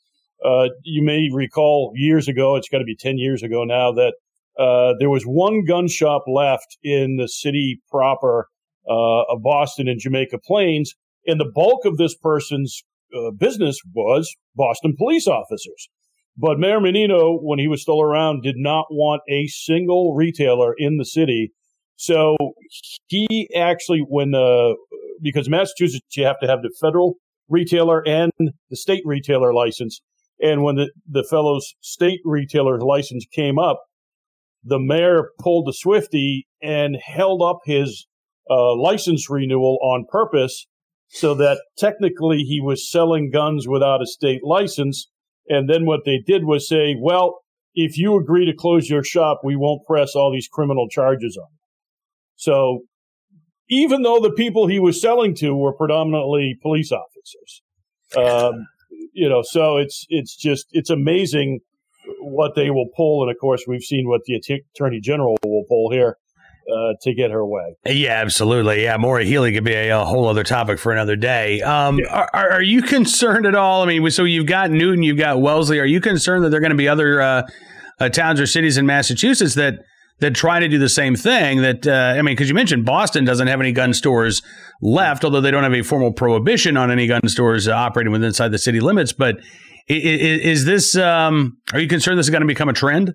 Uh, 0.44 0.70
you 0.84 1.04
may 1.04 1.30
recall 1.32 1.92
years 1.96 2.28
ago, 2.28 2.56
it's 2.56 2.70
got 2.70 2.80
to 2.80 2.86
be 2.86 2.96
ten 2.96 3.18
years 3.18 3.44
ago 3.44 3.64
now, 3.64 3.92
that 3.92 4.14
uh, 4.60 4.94
there 5.00 5.10
was 5.10 5.24
one 5.24 5.64
gun 5.66 5.88
shop 5.88 6.24
left 6.28 6.78
in 6.84 7.18
the 7.18 7.28
city 7.28 7.82
proper 7.90 8.48
uh, 8.88 9.24
of 9.24 9.44
Boston 9.44 9.88
and 9.88 10.00
Jamaica 10.00 10.40
Plains. 10.46 10.94
And 11.28 11.40
the 11.40 11.52
bulk 11.54 11.86
of 11.86 11.98
this 11.98 12.16
person's 12.16 12.84
uh, 13.16 13.32
business 13.32 13.80
was 13.94 14.34
Boston 14.56 14.94
police 14.98 15.28
officers. 15.28 15.90
But 16.38 16.60
Mayor 16.60 16.82
Menino, 16.82 17.38
when 17.38 17.60
he 17.60 17.68
was 17.68 17.82
still 17.82 18.02
around, 18.02 18.44
did 18.44 18.58
not 18.58 18.86
want 18.92 19.22
a 19.30 19.48
single 19.48 20.14
retailer 20.14 20.74
in 20.78 20.98
the 20.98 21.06
city. 21.06 21.52
So 21.96 22.36
he 23.08 23.50
actually, 23.56 24.02
when, 24.08 24.36
uh, 24.36 24.74
because 25.22 25.50
Massachusetts, 25.50 26.06
you 26.16 26.26
have 26.26 26.40
to 26.42 26.48
have 26.48 26.62
the 26.62 26.72
federal 26.80 27.16
retailer 27.48 28.06
and 28.06 28.32
the 28.70 28.76
state 28.76 29.04
retailer 29.06 29.54
license. 29.54 30.02
And 30.40 30.64
when 30.64 30.76
the, 30.76 30.92
the 31.08 31.26
fellow's 31.30 31.76
state 31.82 32.20
retailer 32.26 32.80
license 32.80 33.26
came 33.32 33.58
up, 33.58 33.82
the 34.64 34.80
mayor 34.80 35.30
pulled 35.40 35.68
the 35.68 35.74
Swifty 35.74 36.48
and 36.62 36.98
held 37.04 37.42
up 37.42 37.60
his 37.66 38.08
uh, 38.50 38.76
license 38.76 39.30
renewal 39.30 39.80
on 39.82 40.06
purpose 40.10 40.68
so 41.08 41.34
that 41.36 41.62
technically 41.78 42.40
he 42.40 42.60
was 42.62 42.90
selling 42.90 43.30
guns 43.32 43.68
without 43.68 44.02
a 44.02 44.08
state 44.08 44.42
license. 44.44 45.10
And 45.48 45.70
then 45.70 45.86
what 45.86 46.02
they 46.06 46.20
did 46.26 46.46
was 46.46 46.68
say, 46.68 46.96
well, 47.00 47.42
if 47.76 47.98
you 47.98 48.18
agree 48.18 48.46
to 48.46 48.54
close 48.54 48.90
your 48.90 49.04
shop, 49.04 49.42
we 49.44 49.56
won't 49.56 49.86
press 49.86 50.16
all 50.16 50.32
these 50.32 50.48
criminal 50.48 50.88
charges 50.90 51.38
on 51.38 51.48
you. 51.52 51.60
So 52.36 52.80
even 53.70 54.02
though 54.02 54.20
the 54.20 54.32
people 54.32 54.68
he 54.68 54.80
was 54.80 55.02
selling 55.02 55.36
to 55.36 55.56
were 55.56 55.74
predominantly 55.74 56.58
police 56.62 56.92
officers, 56.92 57.62
um, 58.18 58.68
you 59.16 59.30
know, 59.30 59.42
so 59.44 59.78
it's 59.78 60.06
it's 60.10 60.36
just 60.36 60.68
it's 60.72 60.90
amazing 60.90 61.62
what 62.20 62.54
they 62.56 62.70
will 62.70 62.90
pull, 62.96 63.24
and 63.24 63.32
of 63.32 63.40
course, 63.40 63.64
we've 63.68 63.82
seen 63.84 64.08
what 64.08 64.22
the 64.26 64.36
attorney 64.36 65.00
general 65.00 65.38
will 65.44 65.64
pull 65.68 65.90
here. 65.92 66.18
Uh, 66.68 66.96
to 67.00 67.14
get 67.14 67.30
her 67.30 67.46
way. 67.46 67.76
Yeah, 67.86 68.14
absolutely. 68.14 68.86
Yeah, 68.86 68.98
Maura 68.98 69.24
Healey 69.24 69.54
could 69.54 69.64
be 69.64 69.76
a, 69.76 70.02
a, 70.02 70.04
whole 70.04 70.28
other 70.28 70.44
topic 70.44 70.80
for 70.80 70.92
another 70.92 71.16
day. 71.16 71.62
Um, 71.62 72.00
yeah. 72.00 72.26
are, 72.34 72.54
are, 72.54 72.62
you 72.64 72.82
concerned 72.82 73.46
at 73.46 73.54
all? 73.54 73.84
I 73.84 73.86
mean, 73.86 74.10
so 74.10 74.24
you've 74.24 74.48
got 74.48 74.72
Newton, 74.72 75.04
you've 75.04 75.20
got 75.20 75.40
Wellesley. 75.40 75.80
Are 75.80 75.86
you 75.86 76.02
concerned 76.02 76.44
that 76.44 76.50
there 76.50 76.58
are 76.58 76.62
going 76.62 76.72
to 76.72 76.76
be 76.76 76.88
other 76.88 77.22
uh, 77.22 77.44
uh, 78.00 78.10
towns 78.10 78.42
or 78.42 78.48
cities 78.48 78.80
in 78.80 78.88
Massachusetts 78.88 79.54
that 79.54 79.76
that 80.20 80.34
try 80.34 80.60
to 80.60 80.68
do 80.68 80.78
the 80.78 80.90
same 80.90 81.16
thing? 81.16 81.62
That 81.62 81.88
uh, 81.88 82.18
I 82.18 82.22
mean, 82.22 82.36
because 82.36 82.50
you 82.50 82.56
mentioned 82.56 82.86
Boston 82.86 83.26
doesn't 83.26 83.48
have 83.48 83.60
any 83.60 83.72
gun 83.72 83.94
stores 83.94 84.42
left, 84.82 85.24
although 85.24 85.42
they 85.42 85.52
don't 85.52 85.64
have 85.64 85.74
a 85.74 85.82
formal 85.82 86.12
prohibition 86.12 86.78
on 86.78 86.92
any 86.92 87.08
gun 87.08 87.28
stores 87.28 87.68
uh, 87.68 87.74
operating 87.74 88.12
within 88.12 88.28
inside 88.28 88.50
the 88.50 88.58
city 88.58 88.80
limits. 88.80 89.14
But 89.14 89.38
is, 89.88 90.42
is 90.42 90.66
this? 90.66 90.96
Um, 90.96 91.58
are 91.74 91.80
you 91.80 91.88
concerned 91.88 92.20
this 92.20 92.28
is 92.28 92.32
going 92.32 92.42
to 92.42 92.48
become 92.48 92.70
a 92.70 92.74
trend? 92.74 93.14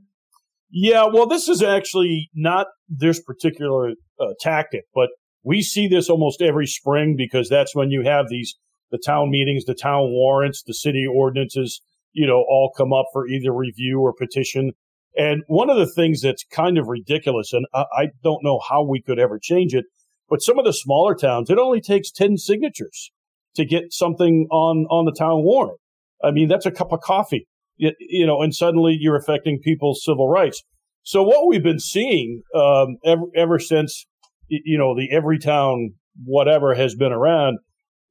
Yeah, 0.73 1.07
well, 1.13 1.27
this 1.27 1.49
is 1.49 1.63
actually 1.63 2.31
not 2.35 2.69
this 2.89 3.21
particular 3.21 3.91
uh, 4.21 4.27
tactic, 4.41 4.85
but 4.95 5.09
we 5.43 5.63
see 5.63 5.89
this 5.89 6.09
almost 6.09 6.41
every 6.43 6.67
spring 6.67 7.17
because 7.17 7.49
that's 7.49 7.75
when 7.75 7.91
you 7.91 8.03
have 8.05 8.27
these 8.29 8.55
the 8.91 9.01
town 9.05 9.31
meetings, 9.31 9.65
the 9.65 9.75
town 9.75 10.11
warrants, 10.11 10.63
the 10.67 10.75
city 10.75 11.05
ordinances, 11.07 11.81
you 12.13 12.27
know, 12.27 12.45
all 12.49 12.73
come 12.77 12.93
up 12.93 13.07
for 13.13 13.27
either 13.29 13.53
review 13.53 14.01
or 14.01 14.13
petition. 14.13 14.73
And 15.17 15.43
one 15.49 15.71
of 15.71 15.77
the 15.77 15.91
things 15.93 16.23
that's 16.23 16.45
kind 16.53 16.79
of 16.79 16.87
ridiculous, 16.89 17.53
and 17.53 17.67
I, 17.75 17.85
I 17.93 18.07
don't 18.23 18.45
know 18.45 18.61
how 18.69 18.83
we 18.85 19.03
could 19.03 19.19
ever 19.19 19.39
change 19.43 19.75
it, 19.75 19.85
but 20.29 20.43
some 20.43 20.59
of 20.59 20.65
the 20.65 20.73
smaller 20.73 21.15
towns, 21.15 21.51
it 21.51 21.59
only 21.59 21.81
takes 21.81 22.11
10 22.11 22.37
signatures 22.37 23.11
to 23.57 23.65
get 23.65 23.93
something 23.93 24.47
on, 24.51 24.87
on 24.91 25.05
the 25.05 25.13
town 25.13 25.43
warrant. 25.43 25.79
I 26.23 26.31
mean, 26.31 26.49
that's 26.49 26.67
a 26.67 26.71
cup 26.71 26.93
of 26.93 27.01
coffee 27.01 27.47
you 27.81 28.27
know, 28.27 28.43
and 28.43 28.55
suddenly 28.55 28.97
you're 28.99 29.17
affecting 29.17 29.59
people's 29.63 30.05
civil 30.05 30.29
rights. 30.29 30.63
So 31.03 31.23
what 31.23 31.47
we've 31.47 31.63
been 31.63 31.81
seeing 31.81 32.43
um, 32.55 32.97
ever, 33.05 33.23
ever 33.35 33.59
since, 33.59 34.07
you 34.49 34.77
know, 34.77 34.95
the 34.95 35.09
Everytown 35.13 35.89
whatever 36.25 36.75
has 36.75 36.95
been 36.95 37.13
around 37.13 37.59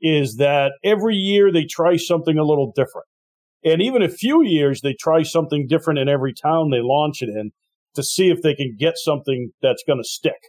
is 0.02 0.38
that 0.38 0.72
every 0.84 1.16
year 1.16 1.52
they 1.52 1.66
try 1.66 1.98
something 1.98 2.38
a 2.38 2.44
little 2.44 2.72
different. 2.76 3.06
And 3.64 3.82
even 3.82 4.02
a 4.02 4.10
few 4.10 4.44
years, 4.44 4.82
they 4.82 4.94
try 4.94 5.24
something 5.24 5.68
different 5.68 6.00
in 6.00 6.08
every 6.08 6.34
town 6.34 6.70
they 6.70 6.82
launch 6.82 7.22
it 7.22 7.30
in 7.30 7.52
to 7.96 8.04
see 8.04 8.30
if 8.30 8.42
they 8.42 8.56
can 8.56 8.76
get 8.78 8.94
something 8.98 9.52
that's 9.62 9.84
going 9.86 10.00
to 10.00 10.08
stick. 10.08 10.40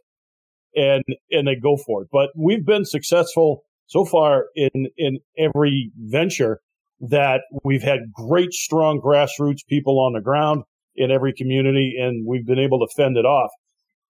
And, 0.76 1.02
and 1.32 1.48
they 1.48 1.56
go 1.56 1.76
for 1.76 2.02
it. 2.02 2.08
But 2.12 2.30
we've 2.36 2.64
been 2.64 2.84
successful 2.84 3.62
so 3.86 4.04
far 4.04 4.46
in, 4.54 4.86
in 4.96 5.18
every 5.36 5.90
venture 5.96 6.60
that 7.00 7.40
we've 7.64 7.82
had 7.82 8.12
great, 8.12 8.52
strong 8.52 9.00
grassroots 9.00 9.66
people 9.68 9.98
on 9.98 10.12
the 10.12 10.20
ground 10.20 10.62
in 10.94 11.10
every 11.10 11.32
community, 11.32 11.96
and 11.98 12.24
we've 12.26 12.46
been 12.46 12.58
able 12.58 12.78
to 12.80 12.92
fend 12.94 13.16
it 13.16 13.24
off. 13.24 13.50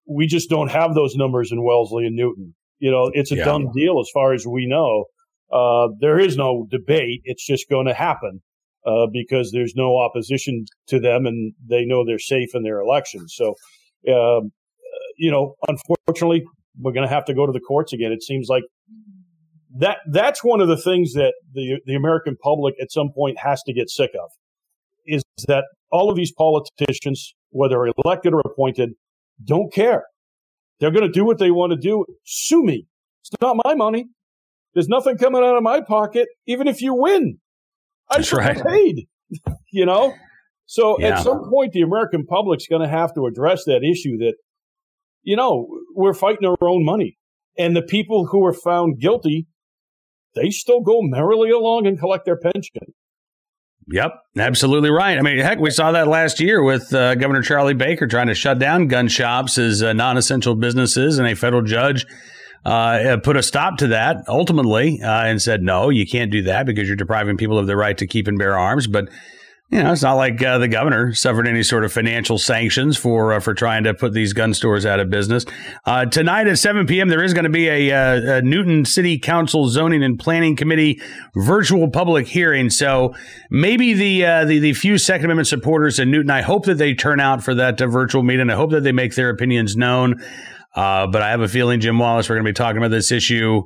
We 0.07 0.27
just 0.27 0.51
don't 0.51 0.71
have 0.71 0.95
those 0.95 1.15
numbers 1.15 1.53
in 1.53 1.65
Wellesley 1.65 2.05
and 2.05 2.17
Newton. 2.17 2.55
You 2.79 2.91
know, 2.91 3.11
it's 3.15 3.33
a 3.33 3.37
yeah. 3.37 3.45
done 3.45 3.69
deal 3.75 4.01
as 4.01 4.11
far 4.13 4.35
as 4.35 4.47
we 4.47 4.67
know. 4.67 5.05
Uh, 5.53 5.89
there 6.01 6.19
is 6.19 6.37
no 6.37 6.67
debate. 6.71 7.21
It's 7.25 7.47
just 7.47 7.69
going 7.71 7.87
to 7.87 7.95
happen 7.95 8.43
uh, 8.87 9.07
because 9.13 9.51
there's 9.53 9.75
no 9.77 9.99
opposition 9.99 10.65
to 10.89 11.01
them, 11.01 11.27
and 11.27 11.53
they 11.69 11.85
know 11.85 12.05
they're 12.05 12.19
safe 12.19 12.55
in 12.55 12.63
their 12.63 12.81
elections. 12.81 13.35
So, 13.37 13.55
um, 14.09 14.53
you 15.19 15.31
know, 15.31 15.55
unfortunately, 15.69 16.45
we're 16.79 16.93
going 16.93 17.07
to 17.07 17.13
have 17.13 17.25
to 17.27 17.35
go 17.35 17.47
to 17.47 17.53
the 17.53 17.61
courts 17.61 17.93
again. 17.93 18.13
It 18.13 18.23
seems 18.23 18.49
like 18.49 18.63
that 19.79 19.99
that's 20.11 20.43
one 20.43 20.61
of 20.61 20.69
the 20.69 20.77
things 20.77 21.13
that 21.15 21.35
the 21.53 21.81
the 21.87 21.95
American 21.95 22.37
public 22.43 22.75
at 22.81 22.91
some 22.91 23.11
point 23.15 23.39
has 23.39 23.63
to 23.65 23.73
get 23.73 23.91
sick 23.91 24.11
of 24.21 24.31
is 25.07 25.23
that 25.47 25.65
all 25.91 26.11
of 26.11 26.17
these 26.17 26.33
politicians, 26.33 27.35
whether 27.51 27.85
elected 28.05 28.33
or 28.33 28.41
appointed, 28.41 28.91
don't 29.45 29.73
care. 29.73 30.05
They're 30.79 30.91
going 30.91 31.07
to 31.07 31.13
do 31.13 31.25
what 31.25 31.39
they 31.39 31.51
want 31.51 31.73
to 31.73 31.77
do. 31.77 32.05
Sue 32.25 32.63
me. 32.63 32.87
It's 33.23 33.31
not 33.41 33.57
my 33.65 33.75
money. 33.75 34.07
There's 34.75 34.89
nothing 34.89 35.19
coming 35.19 35.43
out 35.43 35.57
of 35.57 35.63
my 35.63 35.81
pocket, 35.81 36.29
even 36.47 36.69
if 36.69 36.81
you 36.81 36.95
win. 36.95 37.39
I 38.11 38.21
should 38.23 38.39
right. 38.39 38.63
paid. 38.63 39.07
you 39.73 39.87
know? 39.87 40.15
So 40.67 40.99
yeah. 41.01 41.19
at 41.19 41.25
some 41.25 41.49
point, 41.51 41.73
the 41.73 41.83
American 41.83 42.27
public's 42.27 42.67
going 42.67 42.83
to 42.83 42.89
have 42.89 43.15
to 43.15 43.27
address 43.27 43.65
that 43.65 43.83
issue 43.83 44.19
that, 44.19 44.35
you 45.23 45.37
know, 45.37 45.67
we're 45.95 46.15
fighting 46.15 46.47
our 46.49 46.57
own 46.61 46.85
money. 46.85 47.19
And 47.59 47.77
the 47.77 47.83
people 47.83 48.27
who 48.27 48.45
are 48.47 48.53
found 48.53 49.01
guilty 49.01 49.49
they 50.35 50.51
still 50.51 50.81
go 50.81 51.01
merrily 51.03 51.51
along 51.51 51.87
and 51.87 51.99
collect 51.99 52.25
their 52.25 52.37
pension. 52.37 52.95
Yep, 53.89 54.13
absolutely 54.39 54.91
right. 54.91 55.19
I 55.19 55.23
mean, 55.23 55.39
heck, 55.39 55.59
we 55.59 55.71
saw 55.71 55.91
that 55.93 56.07
last 56.07 56.39
year 56.39 56.63
with 56.63 56.95
uh, 56.95 57.17
Governor 57.17 57.43
Charlie 57.43 57.75
Baker 57.75 58.07
trying 58.07 58.29
to 58.29 58.35
shut 58.35 58.59
down 58.59 58.87
gun 58.87 59.09
shops 59.09 59.59
as 59.59 59.83
uh, 59.83 59.93
non 59.93 60.17
essential 60.17 60.55
businesses, 60.55 61.19
and 61.19 61.27
a 61.27 61.35
federal 61.35 61.63
judge 61.63 62.07
uh, 62.65 63.17
put 63.23 63.37
a 63.37 63.43
stop 63.43 63.79
to 63.79 63.89
that 63.89 64.25
ultimately 64.29 65.01
uh, 65.03 65.25
and 65.25 65.41
said, 65.41 65.63
no, 65.63 65.89
you 65.89 66.07
can't 66.07 66.31
do 66.31 66.43
that 66.43 66.67
because 66.67 66.87
you're 66.87 66.97
depriving 66.97 67.37
people 67.37 67.59
of 67.59 67.67
their 67.67 67.77
right 67.77 67.97
to 67.99 68.07
keep 68.07 68.29
and 68.29 68.39
bear 68.39 68.59
arms. 68.59 68.87
But 68.87 69.09
you 69.71 69.81
know, 69.81 69.93
it's 69.93 70.03
not 70.03 70.15
like 70.15 70.43
uh, 70.43 70.59
the 70.59 70.67
governor 70.67 71.15
suffered 71.15 71.47
any 71.47 71.63
sort 71.63 71.85
of 71.85 71.93
financial 71.93 72.39
sanctions 72.39 72.97
for 72.97 73.35
uh, 73.35 73.41
for 73.41 73.55
trying 73.55 73.85
to 73.85 73.95
put 73.95 74.13
these 74.13 74.33
gun 74.33 74.53
stores 74.53 74.85
out 74.85 74.99
of 74.99 75.11
business. 75.11 75.47
Uh, 75.87 76.07
tonight 76.07 76.49
at 76.49 76.59
7 76.59 76.87
p.m., 76.87 77.09
there 77.09 77.23
is 77.23 77.35
going 77.35 77.45
to 77.45 77.51
be 77.51 77.69
a, 77.69 77.93
uh, 77.93 78.39
a, 78.39 78.43
Newton 78.43 78.85
City 78.85 79.17
Council 79.17 79.69
Zoning 79.69 80.03
and 80.03 80.19
Planning 80.19 80.57
Committee 80.57 81.01
virtual 81.37 81.89
public 81.89 82.27
hearing. 82.27 82.69
So 82.69 83.15
maybe 83.49 83.95
the 83.95 84.27
uh, 84.27 84.45
the, 84.45 84.59
the 84.59 84.73
few 84.73 84.99
Second 84.99 85.27
Amendment 85.27 85.47
supporters 85.47 86.01
in 86.01 86.11
Newton, 86.11 86.31
I 86.31 86.43
hope 86.43 86.65
that 86.65 86.79
they 86.79 86.93
turn 86.93 87.21
out 87.21 87.45
for 87.45 87.55
that 87.55 87.81
uh, 87.81 87.87
virtual 87.87 88.25
meeting. 88.25 88.51
I 88.51 88.57
hope 88.57 88.73
that 88.73 88.83
they 88.83 88.93
make 88.93 89.15
their 89.15 89.31
opinions 89.31 89.77
known. 89.77 90.21
But 90.75 91.23
I 91.23 91.31
have 91.31 91.41
a 91.41 91.49
feeling, 91.49 91.81
Jim 91.81 91.99
Wallace, 91.99 92.29
we're 92.29 92.37
going 92.37 92.47
to 92.47 92.51
be 92.51 92.55
talking 92.55 92.79
about 92.79 92.91
this 92.91 93.13
issue 93.13 93.63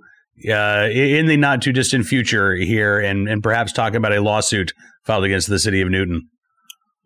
uh, 0.49 0.89
in 0.91 1.27
the 1.27 1.37
not 1.37 1.63
too 1.63 1.73
distant 1.73 2.07
future 2.07 2.55
here, 2.55 2.99
and 2.99 3.29
and 3.29 3.43
perhaps 3.43 3.73
talking 3.73 3.97
about 3.97 4.13
a 4.13 4.21
lawsuit 4.21 4.73
filed 5.05 5.25
against 5.25 5.49
the 5.49 5.59
city 5.59 5.81
of 5.81 5.91
Newton. 5.91 6.29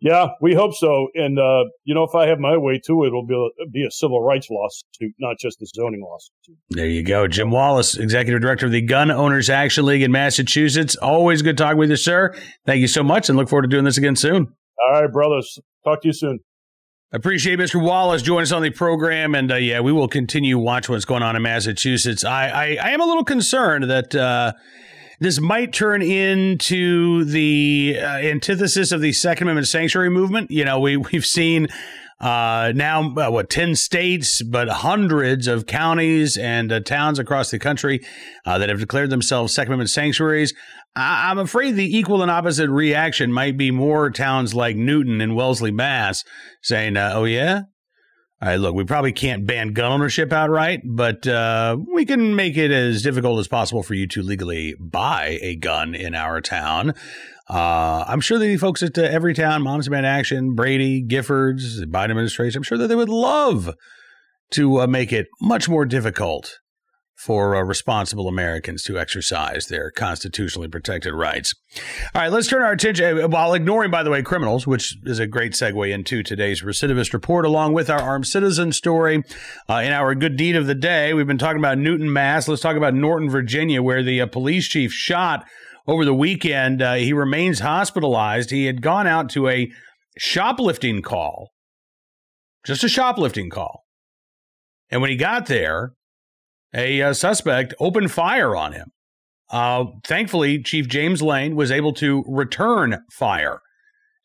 Yeah, 0.01 0.27
we 0.39 0.53
hope 0.53 0.73
so. 0.73 1.09
And 1.13 1.37
uh, 1.37 1.65
you 1.83 1.93
know, 1.93 2.03
if 2.03 2.15
I 2.15 2.27
have 2.27 2.39
my 2.39 2.57
way 2.57 2.79
too, 2.83 3.03
it'll 3.05 3.25
be 3.25 3.35
a, 3.35 3.69
be 3.69 3.85
a 3.85 3.91
civil 3.91 4.21
rights 4.23 4.47
lawsuit, 4.49 5.13
not 5.19 5.37
just 5.39 5.61
a 5.61 5.65
zoning 5.75 6.01
lawsuit. 6.01 6.57
There 6.69 6.87
you 6.87 7.03
go, 7.03 7.27
Jim 7.27 7.51
Wallace, 7.51 7.97
executive 7.97 8.41
director 8.41 8.65
of 8.65 8.71
the 8.71 8.81
Gun 8.81 9.11
Owners 9.11 9.49
Action 9.49 9.85
League 9.85 10.01
in 10.01 10.11
Massachusetts. 10.11 10.95
Always 10.95 11.41
good 11.41 11.57
talking 11.57 11.77
with 11.77 11.89
you, 11.89 11.97
sir. 11.97 12.33
Thank 12.65 12.79
you 12.79 12.87
so 12.87 13.03
much, 13.03 13.29
and 13.29 13.37
look 13.37 13.49
forward 13.49 13.63
to 13.63 13.67
doing 13.67 13.85
this 13.85 13.97
again 13.97 14.15
soon. 14.15 14.47
All 14.87 15.01
right, 15.01 15.11
brothers. 15.11 15.59
Talk 15.83 16.01
to 16.01 16.07
you 16.07 16.13
soon. 16.13 16.39
Appreciate 17.11 17.57
Mr. 17.57 17.81
Wallace 17.81 18.21
joining 18.21 18.43
us 18.43 18.51
on 18.51 18.61
the 18.61 18.69
program, 18.69 19.33
and 19.33 19.51
uh, 19.51 19.55
yeah, 19.55 19.79
we 19.79 19.91
will 19.91 20.07
continue 20.07 20.59
watch 20.59 20.89
what's 20.89 21.05
going 21.05 21.23
on 21.23 21.35
in 21.35 21.41
Massachusetts. 21.41 22.23
I 22.23 22.49
I, 22.49 22.77
I 22.83 22.89
am 22.91 23.01
a 23.01 23.05
little 23.05 23.23
concerned 23.23 23.89
that 23.89 24.13
uh, 24.13 24.53
this 25.19 25.39
might 25.39 25.73
turn 25.73 26.03
into 26.03 27.23
the 27.25 27.97
uh, 27.99 28.05
antithesis 28.05 28.91
of 28.91 29.01
the 29.01 29.11
Second 29.11 29.47
Amendment 29.47 29.67
sanctuary 29.67 30.11
movement. 30.11 30.51
You 30.51 30.65
know, 30.65 30.79
we 30.79 30.97
we've 31.11 31.25
seen 31.25 31.69
uh, 32.19 32.73
now 32.75 33.13
uh, 33.15 33.29
what 33.29 33.49
ten 33.49 33.75
states, 33.75 34.41
but 34.43 34.67
hundreds 34.67 35.47
of 35.47 35.65
counties 35.65 36.37
and 36.37 36.71
uh, 36.71 36.79
towns 36.79 37.19
across 37.19 37.51
the 37.51 37.59
country 37.59 38.01
uh, 38.45 38.57
that 38.57 38.69
have 38.69 38.79
declared 38.79 39.09
themselves 39.09 39.53
Second 39.53 39.73
Amendment 39.73 39.89
sanctuaries. 39.89 40.53
I- 40.95 41.31
am 41.31 41.39
afraid 41.39 41.75
the 41.75 41.97
equal 41.97 42.21
and 42.21 42.31
opposite 42.31 42.69
reaction 42.69 43.31
might 43.31 43.57
be 43.57 43.71
more 43.71 44.09
towns 44.09 44.53
like 44.53 44.75
Newton 44.75 45.21
and 45.21 45.35
Wellesley, 45.35 45.71
Mass, 45.71 46.23
saying, 46.61 46.97
uh, 46.97 47.11
"Oh 47.13 47.23
yeah, 47.25 47.61
all 48.41 48.47
right, 48.47 48.55
look, 48.55 48.73
we 48.73 48.85
probably 48.85 49.11
can't 49.11 49.45
ban 49.45 49.73
gun 49.73 49.91
ownership 49.91 50.31
outright, 50.31 50.81
but 50.85 51.27
uh, 51.27 51.75
we 51.93 52.05
can 52.05 52.37
make 52.37 52.55
it 52.55 52.71
as 52.71 53.01
difficult 53.01 53.37
as 53.37 53.49
possible 53.49 53.83
for 53.83 53.95
you 53.95 54.07
to 54.07 54.21
legally 54.21 54.75
buy 54.79 55.37
a 55.41 55.57
gun 55.57 55.93
in 55.93 56.15
our 56.15 56.39
town. 56.39 56.93
Uh, 57.49 58.05
I'm 58.07 58.21
sure 58.21 58.37
the 58.37 58.57
folks 58.57 58.83
at 58.83 58.97
uh, 58.97 59.01
Everytown, 59.01 59.63
Moms 59.63 59.85
Demand 59.85 60.05
Action, 60.05 60.53
Brady, 60.53 61.03
Giffords, 61.03 61.79
the 61.79 61.87
Biden 61.87 62.11
administration, 62.11 62.59
I'm 62.59 62.63
sure 62.63 62.77
that 62.77 62.87
they 62.87 62.95
would 62.95 63.09
love 63.09 63.73
to 64.51 64.81
uh, 64.81 64.87
make 64.87 65.11
it 65.11 65.27
much 65.41 65.67
more 65.67 65.85
difficult 65.85 66.59
for 67.19 67.53
uh, 67.53 67.61
responsible 67.61 68.29
Americans 68.29 68.81
to 68.83 68.97
exercise 68.97 69.65
their 69.65 69.91
constitutionally 69.91 70.69
protected 70.69 71.13
rights. 71.13 71.53
All 72.15 72.21
right, 72.21 72.31
let's 72.31 72.47
turn 72.47 72.61
our 72.61 72.71
attention, 72.71 73.19
uh, 73.19 73.27
while 73.27 73.53
ignoring, 73.53 73.91
by 73.91 74.03
the 74.03 74.09
way, 74.09 74.21
criminals, 74.21 74.65
which 74.65 74.95
is 75.03 75.19
a 75.19 75.27
great 75.27 75.51
segue 75.51 75.91
into 75.91 76.23
today's 76.23 76.61
recidivist 76.61 77.11
report, 77.11 77.45
along 77.45 77.73
with 77.73 77.89
our 77.89 77.99
armed 77.99 78.25
citizen 78.27 78.71
story. 78.71 79.23
Uh, 79.67 79.81
in 79.83 79.91
our 79.91 80.15
good 80.15 80.37
deed 80.37 80.55
of 80.55 80.65
the 80.65 80.75
day, 80.75 81.13
we've 81.13 81.27
been 81.27 81.37
talking 81.37 81.59
about 81.59 81.77
Newton, 81.77 82.13
Mass. 82.13 82.47
Let's 82.47 82.61
talk 82.61 82.77
about 82.77 82.93
Norton, 82.93 83.29
Virginia, 83.29 83.81
where 83.81 84.01
the 84.01 84.21
uh, 84.21 84.27
police 84.27 84.67
chief 84.67 84.93
shot 84.93 85.45
over 85.87 86.05
the 86.05 86.13
weekend. 86.13 86.81
Uh, 86.81 86.95
he 86.95 87.13
remains 87.13 87.59
hospitalized. 87.59 88.51
He 88.51 88.65
had 88.65 88.81
gone 88.81 89.07
out 89.07 89.29
to 89.31 89.47
a 89.47 89.71
shoplifting 90.17 91.01
call, 91.01 91.51
just 92.65 92.83
a 92.83 92.89
shoplifting 92.89 93.49
call. 93.49 93.85
And 94.89 95.01
when 95.01 95.11
he 95.11 95.17
got 95.17 95.45
there, 95.45 95.93
a 96.73 97.01
uh, 97.01 97.13
suspect 97.13 97.73
opened 97.79 98.11
fire 98.11 98.55
on 98.55 98.73
him. 98.73 98.91
Uh, 99.49 99.85
thankfully, 100.03 100.61
Chief 100.61 100.87
James 100.87 101.21
Lane 101.21 101.55
was 101.55 101.71
able 101.71 101.93
to 101.93 102.23
return 102.27 103.03
fire 103.11 103.61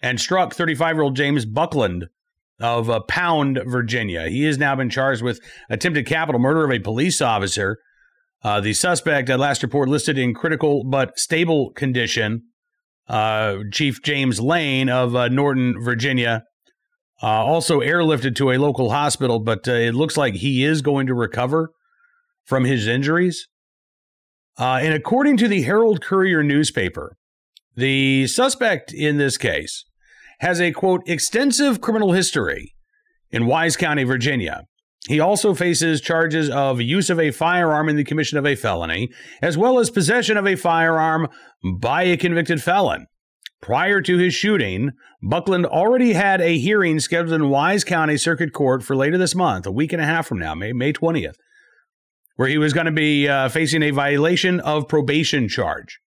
and 0.03 0.21
struck 0.21 0.55
35 0.55 0.97
year 0.97 1.03
old 1.03 1.17
James 1.17 1.47
Buckland 1.47 2.07
of 2.61 2.91
uh, 2.91 3.01
Pound, 3.01 3.61
Virginia. 3.67 4.29
He 4.29 4.45
has 4.45 4.59
now 4.59 4.77
been 4.77 4.91
charged 4.91 5.23
with 5.23 5.41
attempted 5.71 6.07
capital 6.07 6.41
murder 6.41 6.65
of 6.65 6.71
a 6.71 6.79
police 6.79 7.21
officer. 7.21 7.79
Uh, 8.45 8.61
the 8.61 8.75
suspect, 8.75 9.31
at 9.31 9.41
last 9.41 9.63
report, 9.63 9.89
listed 9.89 10.19
in 10.19 10.35
critical 10.35 10.85
but 10.85 11.19
stable 11.19 11.71
condition. 11.71 12.43
Uh, 13.09 13.57
Chief 13.73 14.03
James 14.03 14.39
Lane 14.39 14.91
of 14.91 15.17
uh, 15.17 15.29
Norton, 15.29 15.83
Virginia, 15.83 16.45
uh, 17.23 17.27
also 17.27 17.81
airlifted 17.81 18.37
to 18.37 18.51
a 18.51 18.59
local 18.59 18.91
hospital, 18.91 19.39
but 19.39 19.67
uh, 19.67 19.73
it 19.73 19.95
looks 19.95 20.19
like 20.19 20.35
he 20.35 20.63
is 20.63 20.83
going 20.83 21.07
to 21.07 21.15
recover 21.15 21.71
from 22.45 22.65
his 22.65 22.87
injuries. 22.87 23.49
and 24.59 24.93
according 24.93 25.39
to 25.39 25.49
the 25.49 25.63
Herald 25.63 26.03
Courier 26.03 26.43
newspaper, 26.43 27.17
the 27.75 28.27
suspect 28.27 28.93
in 28.93 29.17
this 29.17 29.39
case 29.39 29.85
has 30.41 30.61
a 30.61 30.73
quote 30.73 31.09
extensive 31.09 31.81
criminal 31.81 32.13
history 32.13 32.75
in 33.31 33.47
Wise 33.47 33.77
County, 33.77 34.05
Virginia. 34.05 34.65
He 35.09 35.21
also 35.21 35.55
faces 35.55 36.01
charges 36.01 36.49
of 36.49 36.81
use 36.81 37.11
of 37.11 37.21
a 37.21 37.31
firearm 37.31 37.89
in 37.89 37.97
the 37.97 38.05
commission 38.05 38.39
of 38.39 38.47
a 38.47 38.55
felony, 38.55 39.11
as 39.43 39.59
well 39.59 39.79
as 39.79 39.91
possession 39.91 40.37
of 40.37 40.47
a 40.47 40.57
firearm 40.57 41.29
by 41.79 42.05
a 42.05 42.17
convicted 42.17 42.63
felon. 42.63 43.07
Prior 43.61 44.01
to 44.01 44.19
his 44.19 44.35
shooting, 44.35 44.93
Buckland 45.23 45.67
already 45.67 46.13
had 46.13 46.41
a 46.41 46.59
hearing 46.59 47.01
scheduled 47.01 47.35
in 47.35 47.51
Wise 47.51 47.85
County 47.85 48.17
Circuit 48.17 48.53
Court 48.53 48.83
for 48.83 48.97
later 48.97 49.19
this 49.19 49.35
month, 49.35 49.67
a 49.67 49.73
week 49.73 49.93
and 49.93 50.03
a 50.03 50.07
half 50.07 50.27
from 50.27 50.39
now, 50.39 50.55
May, 50.55 50.73
May 50.73 50.93
20th, 50.93 51.37
where 52.37 52.49
he 52.49 52.59
was 52.59 52.73
going 52.73 52.87
to 52.87 52.93
be 52.93 53.29
uh, 53.29 53.49
facing 53.49 53.83
a 53.83 53.91
violation 53.91 54.61
of 54.61 54.89
probation 54.89 55.49
charge. 55.49 56.01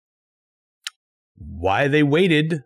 Why 1.37 1.89
they 1.89 2.03
waited 2.03 2.65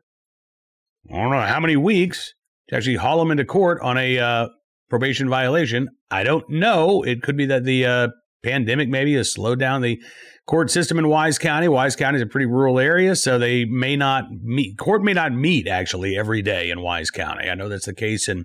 I 1.10 1.16
don't 1.16 1.30
know 1.30 1.40
how 1.40 1.60
many 1.60 1.76
weeks 1.76 2.34
to 2.68 2.76
actually 2.76 2.96
haul 2.96 3.22
him 3.22 3.30
into 3.30 3.44
court 3.44 3.80
on 3.80 3.96
a 3.96 4.18
uh, 4.18 4.48
probation 4.88 5.28
violation. 5.28 5.88
I 6.10 6.22
don't 6.24 6.48
know. 6.48 7.02
It 7.02 7.22
could 7.22 7.36
be 7.36 7.46
that 7.46 7.64
the 7.64 7.86
uh, 7.86 8.08
pandemic 8.42 8.88
maybe 8.88 9.14
has 9.14 9.32
slowed 9.32 9.58
down 9.58 9.82
the 9.82 10.00
court 10.46 10.70
system 10.70 10.98
in 10.98 11.08
Wise 11.08 11.38
County. 11.38 11.68
Wise 11.68 11.96
County 11.96 12.16
is 12.16 12.22
a 12.22 12.26
pretty 12.26 12.46
rural 12.46 12.78
area, 12.78 13.14
so 13.14 13.38
they 13.38 13.64
may 13.64 13.96
not 13.96 14.24
meet. 14.42 14.78
Court 14.78 15.02
may 15.02 15.12
not 15.12 15.32
meet 15.32 15.68
actually 15.68 16.16
every 16.16 16.42
day 16.42 16.70
in 16.70 16.80
Wise 16.80 17.10
County. 17.10 17.48
I 17.48 17.54
know 17.54 17.68
that's 17.68 17.86
the 17.86 17.94
case 17.94 18.28
in 18.28 18.44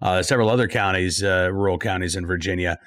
uh, 0.00 0.22
several 0.22 0.48
other 0.48 0.68
counties, 0.68 1.22
uh, 1.22 1.50
rural 1.52 1.78
counties 1.78 2.16
in 2.16 2.26
Virginia. 2.26 2.78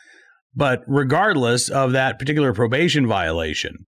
But 0.56 0.84
regardless 0.88 1.70
of 1.70 1.92
that 1.92 2.18
particular 2.18 2.54
probation 2.54 3.08
violation, 3.08 3.86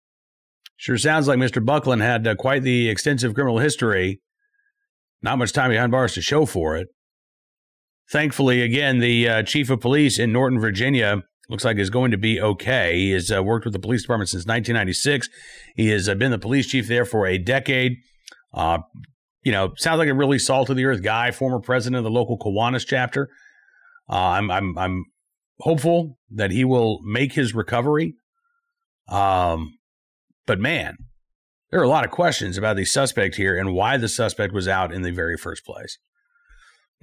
sure 0.78 0.98
sounds 0.98 1.28
like 1.28 1.40
Mr. 1.40 1.64
Buckland 1.66 2.02
had 2.02 2.28
uh, 2.28 2.36
quite 2.36 2.64
the 2.64 2.88
extensive 2.88 3.34
criminal 3.34 3.60
history 3.60 4.20
not 5.22 5.38
much 5.38 5.54
time 5.54 5.70
behind 5.70 5.92
bars 5.92 6.14
to 6.14 6.22
show 6.22 6.46
for 6.46 6.76
it. 6.76 6.88
Thankfully, 8.12 8.62
again, 8.62 9.00
the 9.00 9.30
uh, 9.30 9.44
chief 9.44 9.70
of 9.70 9.80
police 9.80 10.20
in 10.20 10.34
Norton, 10.34 10.60
Virginia, 10.60 11.24
looks 11.50 11.64
like 11.64 11.78
is 11.78 11.90
going 11.90 12.12
to 12.12 12.18
be 12.18 12.42
okay. 12.42 12.98
He 12.98 13.12
has 13.12 13.32
uh, 13.32 13.42
worked 13.42 13.64
with 13.64 13.74
the 13.74 13.80
police 13.80 14.02
department 14.02 14.30
since 14.30 14.42
1996. 14.42 15.30
He 15.78 15.88
has 15.90 16.10
uh, 16.10 16.16
been 16.16 16.32
the 16.32 16.38
police 16.38 16.68
chief 16.68 16.90
there 16.90 17.06
for 17.06 17.26
a 17.26 17.38
decade. 17.38 17.98
Uh, 18.54 18.80
you 19.44 19.54
know, 19.54 19.72
sounds 19.78 20.00
like 20.00 20.10
a 20.10 20.14
really 20.14 20.40
salt 20.40 20.70
of 20.70 20.76
the 20.76 20.84
earth 20.84 21.02
guy, 21.02 21.32
former 21.32 21.60
president 21.60 22.00
of 22.00 22.04
the 22.04 22.12
local 22.12 22.38
Kiwanis 22.38 22.86
chapter. 22.86 23.30
Uh, 24.10 24.16
I'm, 24.16 24.52
I'm, 24.52 24.78
I'm 24.78 25.06
hopeful 25.60 26.18
that 26.32 26.52
he 26.52 26.66
will 26.66 27.00
make 27.04 27.32
his 27.32 27.56
recovery. 27.56 28.16
Um, 29.08 29.78
but 30.46 30.60
man, 30.60 30.98
there 31.70 31.80
are 31.80 31.84
a 31.84 31.90
lot 31.90 32.04
of 32.04 32.12
questions 32.12 32.58
about 32.58 32.76
the 32.76 32.84
suspect 32.84 33.36
here 33.36 33.58
and 33.58 33.74
why 33.74 33.96
the 33.96 34.10
suspect 34.10 34.54
was 34.54 34.68
out 34.68 34.94
in 34.94 35.02
the 35.02 35.12
very 35.12 35.38
first 35.38 35.66
place. 35.66 35.98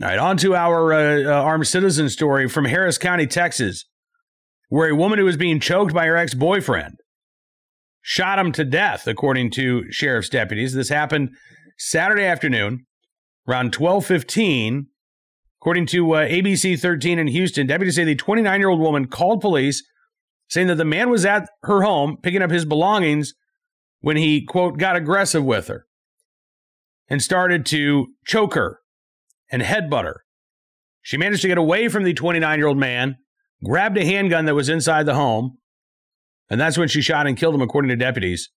All 0.00 0.08
right, 0.08 0.18
on 0.18 0.36
to 0.38 0.54
our 0.54 0.92
uh, 0.92 1.24
uh, 1.24 1.42
armed 1.42 1.66
citizen 1.66 2.08
story 2.08 2.48
from 2.48 2.66
Harris 2.66 2.98
County, 2.98 3.26
Texas, 3.26 3.84
where 4.68 4.88
a 4.88 4.94
woman 4.94 5.18
who 5.18 5.24
was 5.24 5.36
being 5.36 5.58
choked 5.58 5.92
by 5.92 6.06
her 6.06 6.16
ex 6.16 6.34
boyfriend 6.34 7.00
shot 8.00 8.38
him 8.38 8.52
to 8.52 8.64
death, 8.64 9.08
according 9.08 9.50
to 9.50 9.90
sheriff's 9.90 10.28
deputies. 10.28 10.72
This 10.72 10.88
happened 10.88 11.30
Saturday 11.78 12.24
afternoon 12.24 12.86
around 13.48 13.74
1215. 13.74 14.86
According 15.60 15.86
to 15.86 16.12
uh, 16.12 16.28
ABC 16.28 16.78
13 16.78 17.18
in 17.18 17.26
Houston, 17.26 17.66
deputies 17.66 17.96
say 17.96 18.04
the 18.04 18.14
29 18.14 18.60
year 18.60 18.68
old 18.68 18.78
woman 18.78 19.08
called 19.08 19.40
police 19.40 19.82
saying 20.48 20.68
that 20.68 20.76
the 20.76 20.84
man 20.84 21.10
was 21.10 21.24
at 21.24 21.48
her 21.64 21.82
home 21.82 22.16
picking 22.22 22.40
up 22.40 22.52
his 22.52 22.64
belongings 22.64 23.34
when 24.00 24.16
he, 24.16 24.44
quote, 24.44 24.78
got 24.78 24.94
aggressive 24.94 25.44
with 25.44 25.66
her 25.66 25.86
and 27.08 27.20
started 27.20 27.66
to 27.66 28.06
choke 28.24 28.54
her 28.54 28.78
and 29.50 29.62
headbutt 29.62 30.04
her. 30.04 30.24
She 31.02 31.16
managed 31.16 31.42
to 31.42 31.48
get 31.48 31.58
away 31.58 31.88
from 31.88 32.04
the 32.04 32.14
29 32.14 32.58
year 32.58 32.66
old 32.66 32.78
man, 32.78 33.16
grabbed 33.64 33.96
a 33.98 34.04
handgun 34.04 34.44
that 34.44 34.54
was 34.54 34.68
inside 34.68 35.06
the 35.06 35.14
home, 35.14 35.58
and 36.50 36.60
that's 36.60 36.78
when 36.78 36.88
she 36.88 37.02
shot 37.02 37.26
and 37.26 37.36
killed 37.36 37.54
him, 37.54 37.62
according 37.62 37.88
to 37.90 37.96
deputies. 37.96 38.50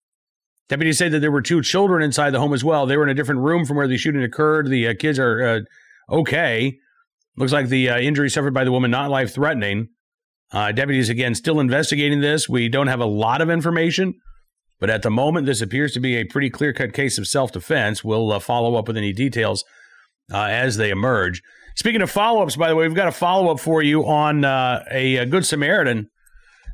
Deputies 0.68 0.98
say 0.98 1.08
that 1.08 1.18
there 1.18 1.32
were 1.32 1.42
two 1.42 1.62
children 1.62 2.02
inside 2.02 2.30
the 2.30 2.38
home 2.38 2.54
as 2.54 2.62
well. 2.62 2.86
They 2.86 2.96
were 2.96 3.02
in 3.02 3.08
a 3.08 3.14
different 3.14 3.40
room 3.40 3.64
from 3.64 3.76
where 3.76 3.88
the 3.88 3.96
shooting 3.96 4.22
occurred. 4.22 4.68
The 4.68 4.88
uh, 4.88 4.94
kids 4.98 5.18
are 5.18 5.42
uh, 5.42 5.60
okay. 6.14 6.78
Looks 7.36 7.52
like 7.52 7.68
the 7.68 7.90
uh, 7.90 7.98
injury 7.98 8.30
suffered 8.30 8.54
by 8.54 8.64
the 8.64 8.72
woman 8.72 8.90
not 8.90 9.10
life 9.10 9.34
threatening. 9.34 9.88
Uh, 10.52 10.72
deputies, 10.72 11.08
again, 11.08 11.34
still 11.34 11.60
investigating 11.60 12.20
this. 12.20 12.48
We 12.48 12.68
don't 12.68 12.86
have 12.88 13.00
a 13.00 13.06
lot 13.06 13.40
of 13.40 13.50
information. 13.50 14.14
But 14.78 14.90
at 14.90 15.02
the 15.02 15.10
moment, 15.10 15.46
this 15.46 15.60
appears 15.60 15.92
to 15.92 16.00
be 16.00 16.16
a 16.16 16.24
pretty 16.24 16.50
clear 16.50 16.72
cut 16.72 16.92
case 16.92 17.18
of 17.18 17.26
self 17.26 17.52
defense. 17.52 18.02
We'll 18.02 18.32
uh, 18.32 18.38
follow 18.38 18.76
up 18.76 18.88
with 18.88 18.96
any 18.96 19.12
details 19.12 19.64
uh, 20.32 20.46
as 20.50 20.76
they 20.76 20.90
emerge. 20.90 21.42
Speaking 21.76 22.02
of 22.02 22.10
follow 22.10 22.42
ups, 22.42 22.56
by 22.56 22.68
the 22.68 22.76
way, 22.76 22.86
we've 22.86 22.96
got 22.96 23.08
a 23.08 23.12
follow 23.12 23.50
up 23.50 23.60
for 23.60 23.82
you 23.82 24.06
on 24.06 24.44
uh, 24.44 24.84
a, 24.90 25.16
a, 25.16 25.26
Good 25.26 25.46
Samaritan 25.46 26.08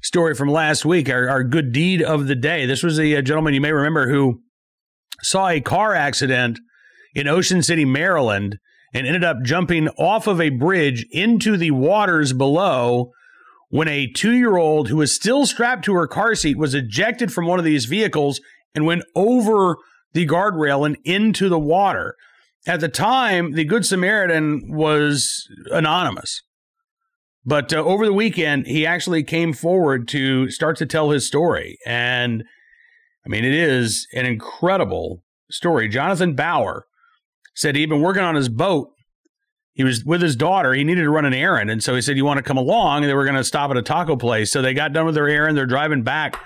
story 0.03 0.35
from 0.35 0.49
last 0.49 0.85
week, 0.85 1.09
our, 1.09 1.29
our, 1.29 1.45
good 1.45 1.73
deed 1.73 2.03
of 2.03 2.27
the 2.27 2.35
day. 2.35 2.67
This 2.67 2.83
was 2.83 2.99
a, 2.99 3.15
a 3.15 3.23
gentleman 3.23 3.55
you 3.55 3.61
may 3.61 3.73
remember 3.73 4.09
who 4.09 4.41
saw 5.23 5.49
a 5.49 5.61
car 5.61 5.95
accident 5.95 6.59
in 7.15 7.29
Ocean 7.29 7.63
City, 7.63 7.85
Maryland, 7.85 8.59
and 8.93 9.07
ended 9.07 9.25
up 9.25 9.39
jumping 9.43 9.89
off 9.91 10.27
of 10.27 10.41
a 10.41 10.51
bridge 10.51 11.07
into 11.11 11.57
the 11.57 11.71
waters 11.71 12.33
below 12.33 13.11
when 13.69 13.89
a 13.89 14.11
two 14.11 14.33
year 14.33 14.57
old 14.57 14.89
who 14.89 14.97
was 14.97 15.15
still 15.15 15.47
strapped 15.47 15.85
to 15.85 15.95
her 15.95 16.07
car 16.07 16.35
seat 16.35 16.59
was 16.59 16.75
ejected 16.75 17.33
from 17.33 17.47
one 17.47 17.59
of 17.59 17.65
these 17.65 17.85
vehicles 17.85 18.41
and 18.75 18.87
went 18.87 19.03
over 19.15 19.77
the 20.13 20.27
guardrail 20.27 20.87
and 20.87 20.97
into 21.05 21.49
the 21.49 21.59
water. 21.59 22.17
At 22.67 22.81
the 22.81 22.89
time, 22.89 23.53
the 23.53 23.65
Good 23.65 23.87
Samaritan 23.87 24.73
was 24.73 25.49
anonymous. 25.71 26.43
But 27.45 27.73
uh, 27.73 27.77
over 27.77 28.05
the 28.05 28.13
weekend, 28.13 28.67
he 28.67 28.85
actually 28.85 29.23
came 29.23 29.53
forward 29.53 30.09
to 30.09 30.51
start 30.51 30.77
to 30.79 30.87
tell 30.87 31.11
his 31.11 31.27
story. 31.27 31.79
And 31.87 32.43
I 33.25 33.29
mean, 33.29 33.45
it 33.45 33.55
is 33.55 34.09
an 34.13 34.27
incredible 34.27 35.23
story. 35.51 35.89
Jonathan 35.89 36.35
Bauer 36.35 36.87
said 37.55 37.77
he'd 37.77 37.89
been 37.89 38.03
working 38.03 38.25
on 38.25 38.35
his 38.35 38.49
boat 38.49 38.91
he 39.77 39.85
was 39.85 40.07
with 40.07 40.23
his 40.23 40.37
daughter. 40.37 40.73
He 40.73 40.85
needed 40.85 41.03
to 41.03 41.11
run 41.11 41.27
an 41.27 41.35
errand. 41.35 41.71
And 41.71 41.85
so 41.85 41.95
he 41.95 42.01
said, 42.01 42.17
You 42.17 42.25
want 42.25 42.39
to 42.39 42.43
come 42.43 42.57
along? 42.57 43.03
And 43.03 43.11
they 43.11 43.15
were 43.15 43.27
going 43.27 43.37
to 43.37 43.45
stop 43.45 43.71
at 43.71 43.77
a 43.77 43.83
taco 43.83 44.17
place. 44.17 44.51
So 44.51 44.63
they 44.63 44.73
got 44.73 44.95
done 44.95 45.05
with 45.05 45.15
their 45.15 45.29
errand. 45.29 45.55
They're 45.55 45.67
driving 45.67 46.03
back. 46.03 46.43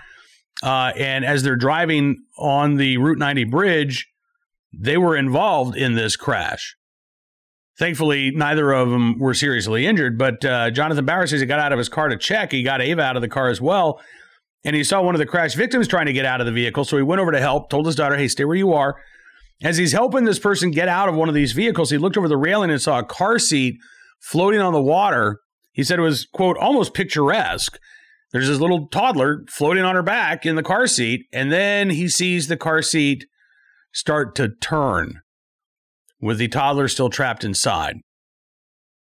Uh, 0.65 0.93
and 0.97 1.25
as 1.25 1.45
they're 1.45 1.55
driving 1.55 2.17
on 2.37 2.77
the 2.77 2.99
Route 2.99 3.19
90 3.19 3.45
bridge, 3.45 4.10
they 4.73 4.97
were 4.97 5.17
involved 5.17 5.77
in 5.77 5.95
this 5.95 6.17
crash. 6.17 6.77
Thankfully, 7.79 8.31
neither 8.31 8.73
of 8.73 8.91
them 8.91 9.19
were 9.19 9.33
seriously 9.33 9.87
injured. 9.87 10.19
But 10.19 10.45
uh, 10.45 10.71
Jonathan 10.71 11.07
Bauer 11.07 11.27
says 11.27 11.41
he 11.41 11.47
got 11.47 11.61
out 11.61 11.73
of 11.73 11.79
his 11.79 11.89
car 11.89 12.09
to 12.09 12.17
check. 12.17 12.53
He 12.53 12.63
got 12.63 12.83
Ava 12.83 13.01
out 13.01 13.17
of 13.17 13.23
the 13.23 13.29
car 13.29 13.49
as 13.49 13.61
well. 13.61 14.01
And 14.65 14.77
he 14.77 14.85
saw 14.85 15.01
one 15.01 15.15
of 15.15 15.19
the 15.19 15.27
crash 15.27 15.55
victims 15.55 15.89
trying 15.89 16.05
to 16.07 16.13
get 16.13 16.27
out 16.27 16.41
of 16.41 16.47
the 16.47 16.53
vehicle. 16.53 16.85
So 16.85 16.99
he 16.99 17.03
went 17.03 17.21
over 17.21 17.33
to 17.33 17.41
help, 17.41 17.71
told 17.71 17.87
his 17.87 17.95
daughter, 17.95 18.17
Hey, 18.17 18.29
stay 18.29 18.45
where 18.45 18.57
you 18.57 18.75
are. 18.75 18.97
As 19.63 19.79
he's 19.79 19.93
helping 19.93 20.25
this 20.25 20.39
person 20.39 20.71
get 20.71 20.89
out 20.89 21.09
of 21.09 21.15
one 21.15 21.29
of 21.29 21.35
these 21.35 21.53
vehicles, 21.53 21.91
he 21.91 21.99
looked 21.99 22.19
over 22.19 22.29
the 22.29 22.37
railing 22.37 22.71
and 22.71 22.81
saw 22.81 22.99
a 22.99 23.05
car 23.05 23.39
seat 23.39 23.77
floating 24.21 24.61
on 24.61 24.75
the 24.75 24.83
water. 24.83 25.41
He 25.73 25.83
said 25.83 25.99
it 25.99 26.03
was, 26.03 26.27
quote, 26.33 26.59
almost 26.59 26.93
picturesque. 26.93 27.79
There's 28.33 28.49
this 28.49 28.61
little 28.61 28.89
toddler 28.89 29.45
floating 29.49 29.85
on 29.85 29.95
her 29.95 30.03
back 30.03 30.47
in 30.47 30.57
the 30.57 30.63
car 30.63 30.87
seat, 30.87 31.27
and 31.33 31.51
then 31.51 31.91
he 31.91 32.09
sees 32.09 32.47
the 32.47 32.57
car 32.57 32.83
seat 32.83 33.25
start 33.93 34.35
to 34.37 34.49
turn 34.49 35.21
with 36.21 36.39
the 36.39 36.49
toddler 36.49 36.89
still 36.89 37.11
trapped 37.11 37.45
inside. 37.45 37.97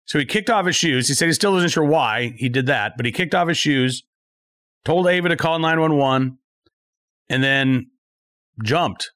So 0.05 0.19
he 0.19 0.25
kicked 0.25 0.49
off 0.49 0.67
his 0.67 0.77
shoes. 0.77 1.09
He 1.09 1.15
said 1.15 1.27
he 1.27 1.35
still 1.35 1.57
isn't 1.57 1.71
sure 1.71 1.85
why 1.85 2.35
he 2.37 2.49
did 2.49 2.67
that, 2.67 2.93
but 2.97 3.05
he 3.05 3.13
kicked 3.13 3.35
off 3.35 3.49
his 3.49 3.59
shoes, 3.59 4.05
told 4.85 5.07
Ava 5.07 5.29
to 5.29 5.37
call 5.37 5.59
911, 5.59 6.39
and 7.29 7.45
then 7.45 7.91
jumped 8.65 9.13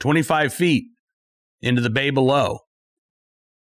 25 0.00 0.52
feet 0.52 0.86
into 1.62 1.80
the 1.80 1.90
bay 1.90 2.10
below. 2.10 2.60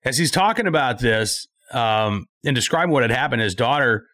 As 0.03 0.17
he's 0.17 0.31
talking 0.31 0.67
about 0.67 0.99
this 0.99 1.47
um, 1.71 2.25
and 2.43 2.55
describing 2.55 2.91
what 2.91 3.03
had 3.03 3.11
happened, 3.11 3.41
his 3.41 3.55
daughter 3.55 4.05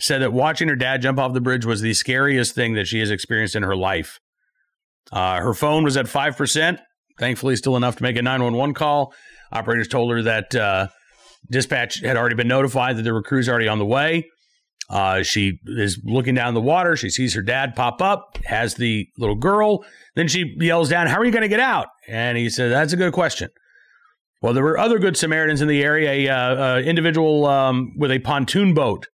said 0.00 0.20
that 0.22 0.32
watching 0.32 0.68
her 0.68 0.76
dad 0.76 1.02
jump 1.02 1.18
off 1.18 1.32
the 1.32 1.40
bridge 1.40 1.64
was 1.64 1.80
the 1.80 1.94
scariest 1.94 2.54
thing 2.54 2.74
that 2.74 2.86
she 2.86 3.00
has 3.00 3.10
experienced 3.10 3.56
in 3.56 3.62
her 3.62 3.76
life. 3.76 4.20
Uh, 5.12 5.40
her 5.40 5.54
phone 5.54 5.84
was 5.84 5.96
at 5.96 6.06
5%, 6.06 6.78
Thankfully, 7.18 7.56
still 7.56 7.76
enough 7.76 7.96
to 7.96 8.02
make 8.02 8.16
a 8.16 8.22
911 8.22 8.74
call. 8.74 9.12
Operators 9.52 9.88
told 9.88 10.12
her 10.12 10.22
that 10.22 10.54
uh, 10.54 10.88
dispatch 11.50 12.00
had 12.00 12.16
already 12.16 12.36
been 12.36 12.48
notified 12.48 12.96
that 12.96 13.02
there 13.02 13.14
were 13.14 13.22
crews 13.22 13.48
already 13.48 13.68
on 13.68 13.78
the 13.78 13.86
way. 13.86 14.28
Uh, 14.88 15.22
she 15.22 15.58
is 15.66 16.00
looking 16.04 16.34
down 16.34 16.54
the 16.54 16.60
water. 16.60 16.96
She 16.96 17.10
sees 17.10 17.34
her 17.34 17.42
dad 17.42 17.74
pop 17.74 18.00
up, 18.00 18.38
has 18.44 18.74
the 18.74 19.06
little 19.18 19.34
girl. 19.34 19.84
Then 20.14 20.28
she 20.28 20.54
yells 20.58 20.88
down, 20.88 21.08
How 21.08 21.18
are 21.18 21.24
you 21.24 21.32
going 21.32 21.42
to 21.42 21.48
get 21.48 21.60
out? 21.60 21.88
And 22.06 22.38
he 22.38 22.48
said, 22.48 22.70
That's 22.70 22.92
a 22.92 22.96
good 22.96 23.12
question. 23.12 23.50
Well, 24.40 24.54
there 24.54 24.62
were 24.62 24.78
other 24.78 24.98
good 24.98 25.16
Samaritans 25.16 25.60
in 25.60 25.68
the 25.68 25.82
area. 25.82 26.30
A 26.30 26.32
uh, 26.32 26.78
individual 26.78 27.46
um, 27.46 27.92
with 27.98 28.12
a 28.12 28.20
pontoon 28.20 28.72
boat 28.72 29.06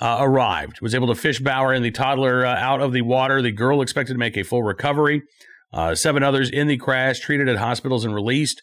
uh, 0.00 0.18
arrived, 0.20 0.80
was 0.80 0.94
able 0.94 1.08
to 1.08 1.14
fish 1.14 1.40
Bauer 1.40 1.72
and 1.72 1.84
the 1.84 1.90
toddler 1.90 2.46
uh, 2.46 2.54
out 2.54 2.80
of 2.80 2.92
the 2.92 3.02
water. 3.02 3.42
The 3.42 3.52
girl 3.52 3.82
expected 3.82 4.14
to 4.14 4.18
make 4.18 4.36
a 4.36 4.44
full 4.44 4.62
recovery. 4.62 5.22
Uh, 5.72 5.94
seven 5.94 6.22
others 6.22 6.48
in 6.48 6.66
the 6.66 6.78
crash, 6.78 7.20
treated 7.20 7.48
at 7.48 7.58
hospitals 7.58 8.04
and 8.04 8.14
released. 8.14 8.62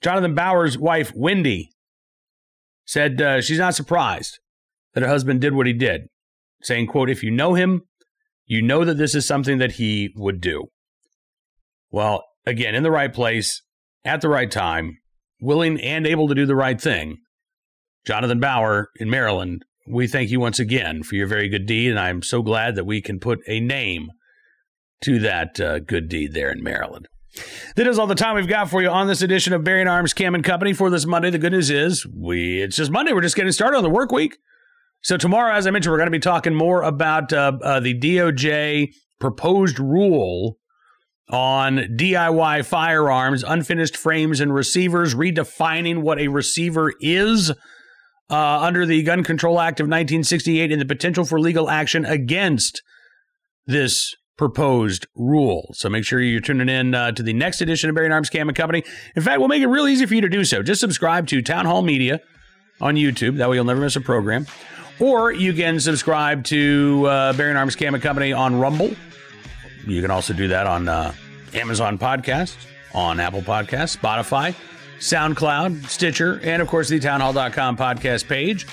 Jonathan 0.00 0.34
Bauer's 0.34 0.76
wife, 0.76 1.12
Wendy, 1.14 1.70
said 2.84 3.22
uh, 3.22 3.40
she's 3.40 3.58
not 3.58 3.74
surprised 3.74 4.38
that 4.94 5.02
her 5.02 5.08
husband 5.08 5.40
did 5.40 5.54
what 5.54 5.66
he 5.66 5.72
did, 5.72 6.02
saying, 6.62 6.88
quote, 6.88 7.08
if 7.08 7.22
you 7.22 7.30
know 7.30 7.54
him, 7.54 7.82
you 8.46 8.60
know 8.60 8.84
that 8.84 8.98
this 8.98 9.14
is 9.14 9.26
something 9.26 9.58
that 9.58 9.72
he 9.72 10.10
would 10.16 10.40
do. 10.40 10.66
Well, 11.90 12.24
again, 12.44 12.74
in 12.74 12.82
the 12.82 12.90
right 12.90 13.12
place, 13.12 13.62
at 14.04 14.20
the 14.20 14.28
right 14.28 14.50
time, 14.50 14.98
willing 15.40 15.80
and 15.80 16.06
able 16.06 16.26
to 16.28 16.34
do 16.34 16.46
the 16.46 16.56
right 16.56 16.80
thing. 16.80 17.18
Jonathan 18.04 18.40
Bauer 18.40 18.88
in 18.96 19.08
Maryland, 19.08 19.64
we 19.86 20.06
thank 20.06 20.30
you 20.30 20.40
once 20.40 20.58
again 20.58 21.02
for 21.02 21.16
your 21.16 21.26
very 21.26 21.48
good 21.48 21.66
deed, 21.66 21.90
and 21.90 21.98
I'm 21.98 22.22
so 22.22 22.42
glad 22.42 22.76
that 22.76 22.84
we 22.84 23.00
can 23.00 23.18
put 23.18 23.40
a 23.46 23.60
name 23.60 24.10
to 25.02 25.18
that 25.20 25.60
uh, 25.60 25.80
good 25.80 26.08
deed 26.08 26.32
there 26.32 26.50
in 26.50 26.62
Maryland. 26.62 27.08
That 27.76 27.86
is 27.86 27.98
all 27.98 28.06
the 28.06 28.14
time 28.14 28.36
we've 28.36 28.46
got 28.46 28.68
for 28.68 28.82
you 28.82 28.88
on 28.88 29.06
this 29.06 29.22
edition 29.22 29.52
of 29.52 29.64
Bearing 29.64 29.88
Arms 29.88 30.12
Cam 30.12 30.34
and 30.34 30.44
Company 30.44 30.72
for 30.72 30.90
this 30.90 31.06
Monday. 31.06 31.30
The 31.30 31.38
good 31.38 31.52
news 31.52 31.70
is 31.70 32.06
we 32.06 32.60
it's 32.60 32.76
just 32.76 32.90
Monday. 32.90 33.12
We're 33.12 33.22
just 33.22 33.36
getting 33.36 33.52
started 33.52 33.78
on 33.78 33.82
the 33.82 33.90
work 33.90 34.12
week. 34.12 34.36
So 35.02 35.16
tomorrow, 35.16 35.52
as 35.52 35.66
I 35.66 35.70
mentioned, 35.70 35.92
we're 35.92 35.98
going 35.98 36.08
to 36.08 36.12
be 36.12 36.20
talking 36.20 36.54
more 36.54 36.82
about 36.82 37.32
uh, 37.32 37.52
uh, 37.62 37.80
the 37.80 37.98
DOJ 37.98 38.92
proposed 39.18 39.80
rule 39.80 40.58
on 41.30 41.78
DIY 41.96 42.64
firearms, 42.66 43.42
unfinished 43.42 43.96
frames 43.96 44.38
and 44.38 44.54
receivers, 44.54 45.14
redefining 45.14 46.02
what 46.02 46.20
a 46.20 46.28
receiver 46.28 46.92
is 47.00 47.50
uh, 48.30 48.60
under 48.60 48.86
the 48.86 49.02
Gun 49.02 49.22
Control 49.22 49.60
Act 49.60 49.80
of 49.80 49.84
1968 49.84 50.72
and 50.72 50.80
the 50.80 50.86
potential 50.86 51.24
for 51.24 51.38
legal 51.40 51.68
action 51.68 52.04
against 52.04 52.82
this 53.66 54.14
proposed 54.36 55.06
rule. 55.14 55.70
So 55.74 55.88
make 55.88 56.04
sure 56.04 56.20
you're 56.20 56.40
tuning 56.40 56.68
in 56.68 56.94
uh, 56.94 57.12
to 57.12 57.22
the 57.22 57.32
next 57.32 57.60
edition 57.60 57.90
of 57.90 57.94
Bearing 57.94 58.12
Arms 58.12 58.30
Cam 58.30 58.48
and 58.48 58.56
Company. 58.56 58.82
In 59.14 59.22
fact, 59.22 59.38
we'll 59.38 59.48
make 59.48 59.62
it 59.62 59.68
real 59.68 59.86
easy 59.86 60.06
for 60.06 60.14
you 60.14 60.20
to 60.22 60.28
do 60.28 60.44
so. 60.44 60.62
Just 60.62 60.80
subscribe 60.80 61.26
to 61.28 61.42
Town 61.42 61.66
Hall 61.66 61.82
Media 61.82 62.20
on 62.80 62.96
YouTube. 62.96 63.36
That 63.36 63.48
way 63.48 63.56
you'll 63.56 63.64
never 63.64 63.80
miss 63.80 63.96
a 63.96 64.00
program. 64.00 64.46
Or 65.00 65.32
you 65.32 65.52
can 65.52 65.80
subscribe 65.80 66.44
to 66.44 67.06
uh, 67.06 67.32
Bearing 67.34 67.56
Arms 67.56 67.76
Cam 67.76 67.94
and 67.94 68.02
Company 68.02 68.32
on 68.32 68.58
Rumble. 68.58 68.94
You 69.86 70.00
can 70.00 70.10
also 70.10 70.32
do 70.32 70.48
that 70.48 70.66
on 70.66 70.88
uh, 70.88 71.12
Amazon 71.54 71.98
Podcasts, 71.98 72.56
on 72.94 73.20
Apple 73.20 73.42
Podcasts, 73.42 73.96
Spotify, 73.96 74.54
SoundCloud, 75.02 75.88
Stitcher, 75.88 76.40
and 76.44 76.62
of 76.62 76.68
course 76.68 76.88
the 76.88 77.00
townhall.com 77.00 77.76
podcast 77.76 78.28
page. 78.28 78.68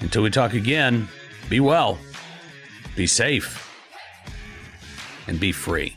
Until 0.00 0.22
we 0.22 0.28
talk 0.30 0.52
again, 0.52 1.08
be 1.48 1.58
well, 1.58 1.98
be 2.96 3.06
safe, 3.06 3.74
and 5.26 5.40
be 5.40 5.52
free. 5.52 5.96